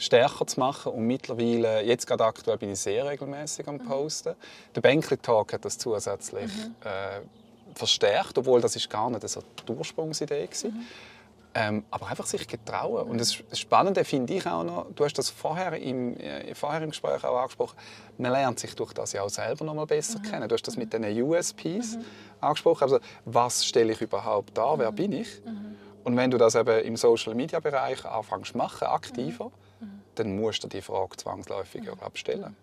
stärker 0.00 0.46
zu 0.46 0.60
machen 0.60 0.92
und 0.92 1.06
mittlerweile, 1.08 1.82
jetzt 1.82 2.06
gerade 2.06 2.24
aktuell 2.24 2.56
bin 2.56 2.70
ich 2.70 2.78
sehr 2.78 3.04
regelmäßig 3.04 3.66
am 3.66 3.78
mhm. 3.78 3.84
Posten. 3.84 4.28
Mhm. 4.28 4.72
Der 4.76 4.80
Bänkli 4.80 5.16
Talk 5.16 5.52
hat 5.52 5.64
das 5.64 5.76
zusätzlich 5.76 6.54
mhm. 6.54 6.76
äh, 6.84 7.20
verstärkt, 7.74 8.38
obwohl 8.38 8.60
das 8.60 8.76
ist 8.76 8.88
gar 8.88 9.10
nicht 9.10 9.28
so 9.28 9.42
die 9.66 9.72
Ursprungsidee 9.72 10.48
war. 10.48 10.70
Mhm. 10.70 10.86
Ähm, 11.54 11.84
aber 11.90 12.08
einfach 12.08 12.26
sich 12.26 12.46
getrauen. 12.46 13.08
Und 13.08 13.18
das 13.18 13.42
Spannende 13.52 14.04
finde 14.04 14.34
ich 14.34 14.46
auch 14.46 14.64
noch, 14.64 14.86
du 14.94 15.04
hast 15.04 15.14
das 15.14 15.30
vorher 15.30 15.72
im, 15.72 16.16
äh, 16.18 16.54
vorher 16.54 16.82
im 16.82 16.90
Gespräch 16.90 17.24
auch 17.24 17.38
angesprochen, 17.38 17.76
man 18.18 18.32
lernt 18.32 18.58
sich 18.58 18.74
durch 18.76 18.92
das 18.92 19.12
ja 19.12 19.22
auch 19.22 19.30
selber 19.30 19.64
noch 19.64 19.74
mal 19.74 19.86
besser 19.86 20.18
mhm. 20.18 20.22
kennen. 20.24 20.48
Du 20.48 20.54
hast 20.54 20.66
das 20.66 20.76
mit 20.76 20.92
den 20.92 21.04
USPs 21.22 21.96
mhm. 21.96 22.04
angesprochen. 22.40 22.84
Also, 22.84 22.98
was 23.24 23.64
stelle 23.64 23.92
ich 23.92 24.00
überhaupt 24.00 24.56
dar? 24.56 24.78
Wer 24.78 24.90
mhm. 24.90 24.96
bin 24.96 25.12
ich? 25.12 25.42
Mhm. 25.44 25.76
Und 26.04 26.16
wenn 26.16 26.30
du 26.30 26.38
das 26.38 26.54
eben 26.54 26.80
im 26.84 26.96
Social-Media-Bereich 26.96 28.04
anfängst 28.04 28.52
zu 28.52 28.58
machen, 28.58 28.86
aktiver, 28.86 29.50
mhm. 29.80 29.86
Mhm. 29.86 30.00
dann 30.16 30.36
musst 30.36 30.62
du 30.64 30.68
die 30.68 30.82
Frage 30.82 31.16
zwangsläufig 31.16 31.82
mhm. 31.82 31.96
stellen. 32.14 32.56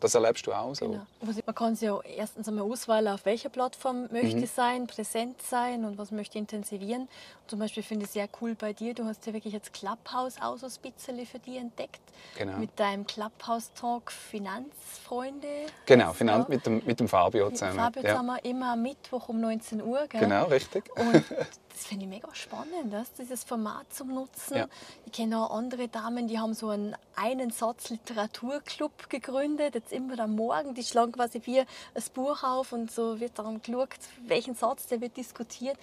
Das 0.00 0.14
erlebst 0.14 0.46
du 0.46 0.52
auch 0.52 0.74
so. 0.74 0.86
Genau. 0.86 1.06
Man 1.20 1.54
kann 1.54 1.74
sich 1.74 1.86
ja 1.86 1.98
erstens 2.16 2.48
einmal 2.48 2.70
auswählen, 2.70 3.08
auf 3.08 3.24
welcher 3.24 3.48
Plattform 3.48 4.08
möchte 4.10 4.36
mhm. 4.36 4.46
sein, 4.46 4.86
präsent 4.86 5.40
sein 5.42 5.84
und 5.84 5.98
was 5.98 6.10
möchte 6.10 6.38
intensivieren. 6.38 7.08
Zum 7.46 7.58
Beispiel 7.58 7.82
finde 7.82 8.04
ich 8.04 8.10
sehr 8.10 8.28
cool 8.40 8.54
bei 8.54 8.72
dir, 8.72 8.94
du 8.94 9.04
hast 9.04 9.26
ja 9.26 9.32
wirklich 9.32 9.54
jetzt 9.54 9.72
Clubhouse 9.72 10.40
auch 10.40 10.56
so 10.58 10.66
ein 10.66 10.92
bisschen 10.92 11.24
für 11.26 11.38
dich 11.38 11.56
entdeckt. 11.56 12.00
Genau. 12.36 12.58
Mit 12.58 12.78
deinem 12.78 13.06
Clubhouse-Talk 13.06 14.10
Finanzfreunde. 14.10 15.48
Genau, 15.86 16.12
Finan 16.12 16.46
mit, 16.48 16.66
dem, 16.66 16.82
mit 16.84 17.00
dem 17.00 17.08
Fabio 17.08 17.50
zusammen. 17.50 17.76
Mit 17.76 17.84
Fabio 17.84 18.02
ja. 18.02 18.10
zusammen, 18.10 18.38
immer 18.42 18.72
am 18.72 18.82
Mittwoch 18.82 19.28
um 19.28 19.40
19 19.40 19.82
Uhr. 19.82 20.06
Gell? 20.08 20.20
Genau, 20.20 20.44
richtig. 20.44 20.90
Und 20.96 21.24
das 21.76 21.84
finde 21.84 22.06
ich 22.06 22.10
mega 22.10 22.34
spannend, 22.34 22.90
das, 22.90 23.12
dieses 23.12 23.44
Format 23.44 23.92
zum 23.92 24.14
Nutzen. 24.14 24.56
Ja. 24.56 24.68
Ich 25.04 25.12
kenne 25.12 25.38
auch 25.38 25.50
andere 25.50 25.88
Damen, 25.88 26.26
die 26.26 26.38
haben 26.38 26.54
so 26.54 26.70
einen 26.70 26.96
einen 27.14 27.50
Satz 27.50 27.90
Literaturclub 27.90 29.10
gegründet. 29.10 29.74
Jetzt 29.74 29.92
immer 29.92 30.18
am 30.20 30.36
Morgen, 30.36 30.72
die 30.72 30.82
schlagen 30.82 31.12
quasi 31.12 31.42
wie 31.44 31.60
ein 31.60 31.66
Buch 32.14 32.42
auf 32.42 32.72
und 32.72 32.90
so 32.90 33.20
wird 33.20 33.38
darum 33.38 33.60
geschaut, 33.60 33.90
welchen 34.26 34.54
Satz 34.54 34.86
der 34.86 35.02
wird 35.02 35.18
diskutiert. 35.18 35.76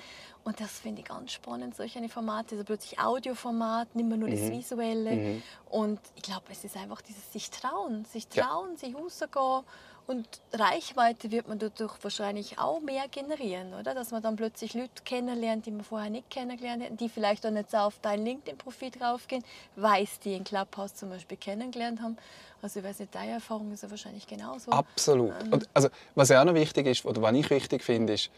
Und 0.43 0.60
das 0.60 0.79
finde 0.79 1.01
ich 1.01 1.08
ganz 1.08 1.32
spannend, 1.32 1.75
solche 1.75 2.10
Formate. 2.10 2.56
Also 2.56 2.65
plötzlich 2.65 2.99
Audioformat, 2.99 3.95
nicht 3.95 4.08
mehr 4.08 4.17
nur 4.17 4.29
das 4.29 4.41
mhm. 4.41 4.51
Visuelle. 4.51 5.12
Mhm. 5.12 5.43
Und 5.69 5.99
ich 6.15 6.23
glaube, 6.23 6.45
es 6.49 6.63
ist 6.63 6.75
einfach 6.75 7.01
dieses 7.01 7.32
sich 7.32 7.51
trauen, 7.51 8.06
sich 8.06 8.27
trauen, 8.27 8.71
ja. 8.71 8.77
sich 8.77 8.95
rausgehen 8.95 9.63
und 10.05 10.27
Reichweite 10.51 11.31
wird 11.31 11.47
man 11.47 11.59
dadurch 11.59 11.93
wahrscheinlich 12.01 12.59
auch 12.59 12.81
mehr 12.81 13.07
generieren, 13.09 13.73
oder? 13.73 13.93
Dass 13.93 14.11
man 14.11 14.21
dann 14.21 14.35
plötzlich 14.35 14.73
Leute 14.73 15.01
kennenlernt, 15.05 15.65
die 15.65 15.71
man 15.71 15.83
vorher 15.83 16.09
nicht 16.09 16.29
kennengelernt 16.29 16.83
hätten, 16.83 16.97
die 16.97 17.07
vielleicht 17.07 17.45
auch 17.45 17.51
nicht 17.51 17.71
so 17.71 17.77
auf 17.77 17.99
dein 18.01 18.25
LinkedIn-Profil 18.25 18.91
draufgehen, 18.91 19.43
weil 19.77 20.05
sie 20.05 20.19
die 20.25 20.33
in 20.33 20.43
Clubhouse 20.43 20.95
zum 20.95 21.09
Beispiel 21.09 21.37
kennengelernt 21.37 22.01
haben. 22.01 22.17
Also 22.61 22.79
ich 22.79 22.85
weiß 22.85 22.99
nicht, 22.99 23.15
deine 23.15 23.33
Erfahrung 23.33 23.71
ist 23.71 23.83
ja 23.83 23.89
wahrscheinlich 23.89 24.27
genauso. 24.27 24.71
Absolut. 24.71 25.33
Ähm, 25.41 25.53
und 25.53 25.69
also, 25.73 25.89
was 26.15 26.29
ja 26.29 26.41
auch 26.41 26.45
noch 26.45 26.53
wichtig 26.53 26.85
ist, 26.87 27.05
oder 27.05 27.21
was 27.21 27.33
ich 27.33 27.49
wichtig 27.49 27.81
finde, 27.81 28.13
ist, 28.13 28.29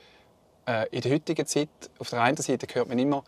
äh, 0.68 0.88
in 0.90 1.02
der 1.02 1.14
heutigen 1.14 1.46
Zeit, 1.48 1.70
auf 1.98 2.10
der 2.12 2.22
einen 2.22 2.38
Seite 2.38 2.68
hört 2.74 2.90
man 2.90 3.00
immer, 3.00 3.24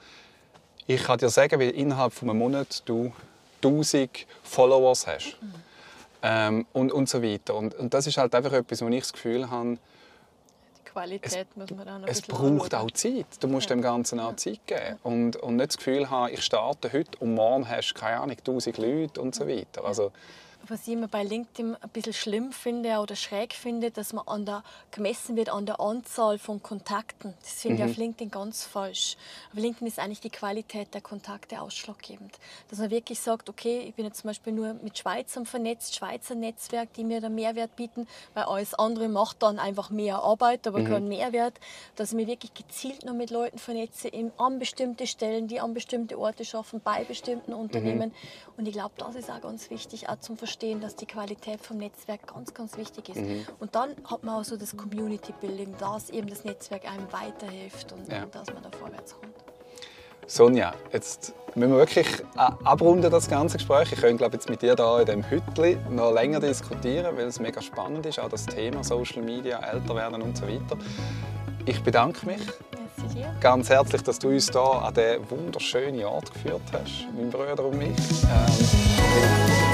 ich 0.86 1.04
kann 1.04 1.18
dir 1.18 1.30
sagen, 1.30 1.60
wie 1.60 1.70
innerhalb 1.70 2.14
von 2.14 2.30
einem 2.30 2.40
Monat 2.40 2.84
du 2.86 3.12
1000 3.62 4.28
Followers 4.44 5.08
hast. 5.08 5.38
Mhm 5.42 5.68
ähm, 6.22 6.66
und, 6.74 6.92
und 6.92 7.10
so 7.10 7.22
weiter. 7.22 7.56
Und, 7.56 7.76
und 7.76 7.94
das 7.94 8.08
ist 8.08 8.18
halt 8.18 8.34
einfach 8.34 8.54
etwas, 8.54 8.82
wo 8.82 8.88
ich 8.88 9.00
das 9.00 9.14
Gefühl 9.14 9.50
habe, 9.50 9.78
die 10.78 10.90
Qualität 10.90 11.48
es, 11.50 11.56
muss 11.56 11.72
man 11.72 11.88
auch 11.88 12.00
noch 12.00 12.08
Es 12.08 12.22
braucht 12.22 12.74
auch 12.76 12.92
Zeit. 12.92 13.26
Du 13.40 13.48
musst 13.48 13.70
ja. 13.70 13.76
dem 13.76 13.82
Ganzen 13.82 14.20
auch 14.20 14.36
Zeit 14.36 14.66
geben. 14.66 14.98
Und, 15.04 15.36
und 15.38 15.58
nicht 15.58 15.70
das 15.70 15.78
Gefühl 15.78 16.10
haben, 16.10 16.34
ich 16.34 16.44
starte 16.44 16.92
heute 16.92 17.18
und 17.20 17.36
morgen 17.36 17.68
hast 17.70 17.92
du, 17.92 18.00
keine 18.00 18.20
Ahnung, 18.20 18.38
1000 18.38 18.78
Leute 18.78 19.22
und 19.22 19.36
so 19.36 19.48
weiter. 19.48 19.86
Also, 19.86 20.12
was 20.70 20.88
ich 20.88 20.94
immer 20.94 21.08
bei 21.08 21.24
LinkedIn 21.24 21.76
ein 21.76 21.90
bisschen 21.90 22.14
schlimm 22.14 22.52
finde 22.52 23.00
oder 23.00 23.16
schräg 23.16 23.54
finde, 23.54 23.92
dass 23.92 24.14
man 24.14 24.28
an 24.28 24.46
der, 24.46 24.64
gemessen 24.92 25.36
wird 25.36 25.50
an 25.50 25.66
der 25.66 25.80
Anzahl 25.80 26.38
von 26.38 26.62
Kontakten. 26.62 27.34
Das 27.42 27.62
finde 27.62 27.78
mhm. 27.78 27.84
ich 27.84 27.92
auf 27.92 27.98
LinkedIn 27.98 28.32
ganz 28.32 28.66
falsch. 28.66 29.18
Auf 29.52 29.60
LinkedIn 29.60 29.88
ist 29.88 30.00
eigentlich 30.00 30.20
die 30.20 30.30
Qualität 30.30 30.94
der 30.94 31.02
Kontakte 31.02 31.62
ausschlaggebend. 31.62 32.34
Dass 32.70 32.80
man 32.80 32.90
wirklich 32.90 33.20
sagt, 33.20 33.50
okay, 33.50 33.80
ich 33.88 33.96
bin 33.96 34.06
jetzt 34.06 34.22
zum 34.22 34.30
Beispiel 34.30 34.54
nur 34.54 34.74
mit 34.76 34.98
Schweizern 34.98 35.46
vernetzt, 35.46 35.96
Schweizer 35.96 36.36
Netzwerk, 36.36 36.94
die 36.94 37.04
mir 37.04 37.22
da 37.22 37.30
Mehrwert 37.30 37.76
bieten, 37.76 38.08
weil 38.34 38.44
alles 38.44 38.74
andere 38.74 39.08
macht 39.08 39.42
dann 39.44 39.60
einfach 39.60 39.90
mehr 39.90 40.20
Arbeit, 40.20 40.68
aber 40.68 40.80
mhm. 40.80 40.86
keinen 40.86 41.08
Mehrwert. 41.08 41.60
Dass 41.96 42.12
ich 42.12 42.16
mich 42.16 42.28
wirklich 42.28 42.54
gezielt 42.54 43.06
noch 43.06 43.14
mit 43.14 43.32
Leuten 43.32 43.58
vernetze, 43.58 44.12
an 44.38 44.60
bestimmte 44.60 45.08
Stellen, 45.08 45.48
die 45.48 45.60
an 45.60 45.74
bestimmte 45.74 46.20
Orte 46.20 46.46
schaffen, 46.46 46.82
bei 46.84 47.04
bestimmten 47.04 47.54
Unternehmen. 47.54 48.10
Mhm. 48.10 48.58
Und 48.58 48.68
ich 48.68 48.74
glaube, 48.74 48.94
das 48.98 49.16
ist 49.16 49.30
auch 49.30 49.42
ganz 49.42 49.70
wichtig, 49.70 50.10
auch 50.10 50.20
zum 50.20 50.38
Verstehen 50.38 50.57
verstehen, 50.58 50.82
dass 50.82 50.96
die 50.96 51.06
Qualität 51.06 51.62
vom 51.62 51.78
Netzwerk 51.78 52.34
ganz, 52.34 52.52
ganz 52.52 52.78
wichtig 52.78 53.10
ist. 53.10 53.18
Mhm. 53.18 53.46
Und 53.60 53.76
dann 53.76 53.92
hat 54.06 54.24
man 54.24 54.36
auch 54.36 54.44
so 54.44 54.58
das 54.58 54.76
Community 54.76 55.32
Building, 55.40 55.76
dass 55.80 56.10
eben 56.10 56.28
das 56.28 56.46
Netzwerk 56.46 56.86
einem 56.86 57.06
weiterhilft 57.12 57.92
und, 57.92 58.12
ja. 58.12 58.26
dass 58.26 58.52
man 58.52 58.64
da 58.64 58.70
vorwärts 58.76 59.14
kommt. 59.14 59.36
Sonja, 60.26 60.74
jetzt 60.92 61.34
müssen 61.54 61.72
wir 61.72 61.78
wirklich 61.78 62.08
abrunden 62.36 63.10
das 63.12 63.30
ganze 63.30 63.58
Gespräch. 63.58 63.94
Ich 63.94 64.02
könnte 64.02 64.18
glaube 64.18 64.34
jetzt 64.34 64.50
mit 64.50 64.62
dir 64.62 64.76
da 64.76 65.00
in 65.00 65.06
dem 65.06 65.24
Hütli 65.30 65.78
noch 65.92 66.12
länger 66.12 66.40
diskutieren, 66.40 67.16
weil 67.16 67.28
es 67.28 67.40
mega 67.40 67.62
spannend 67.62 68.06
ist, 68.08 68.20
auch 68.20 68.30
das 68.30 68.46
Thema 68.48 68.84
Social 68.84 69.22
Media, 69.22 69.60
älter 69.60 69.96
werden 69.96 70.22
und 70.24 70.36
so 70.36 70.48
weiter. 70.48 70.78
Ich 71.66 71.82
bedanke 71.84 72.26
mich 72.26 72.42
ganz 73.40 73.70
herzlich, 73.70 74.02
dass 74.02 74.20
du 74.20 74.30
uns 74.30 74.50
hier 74.50 74.60
an 74.60 74.94
diesen 74.94 75.30
wunderschönen 75.30 76.04
Ort 76.04 76.34
geführt 76.34 76.62
hast, 76.74 77.08
mein 77.16 77.30
Bruder 77.30 77.64
und 77.64 77.78
mich. 77.78 77.96
Ähm, 78.24 79.67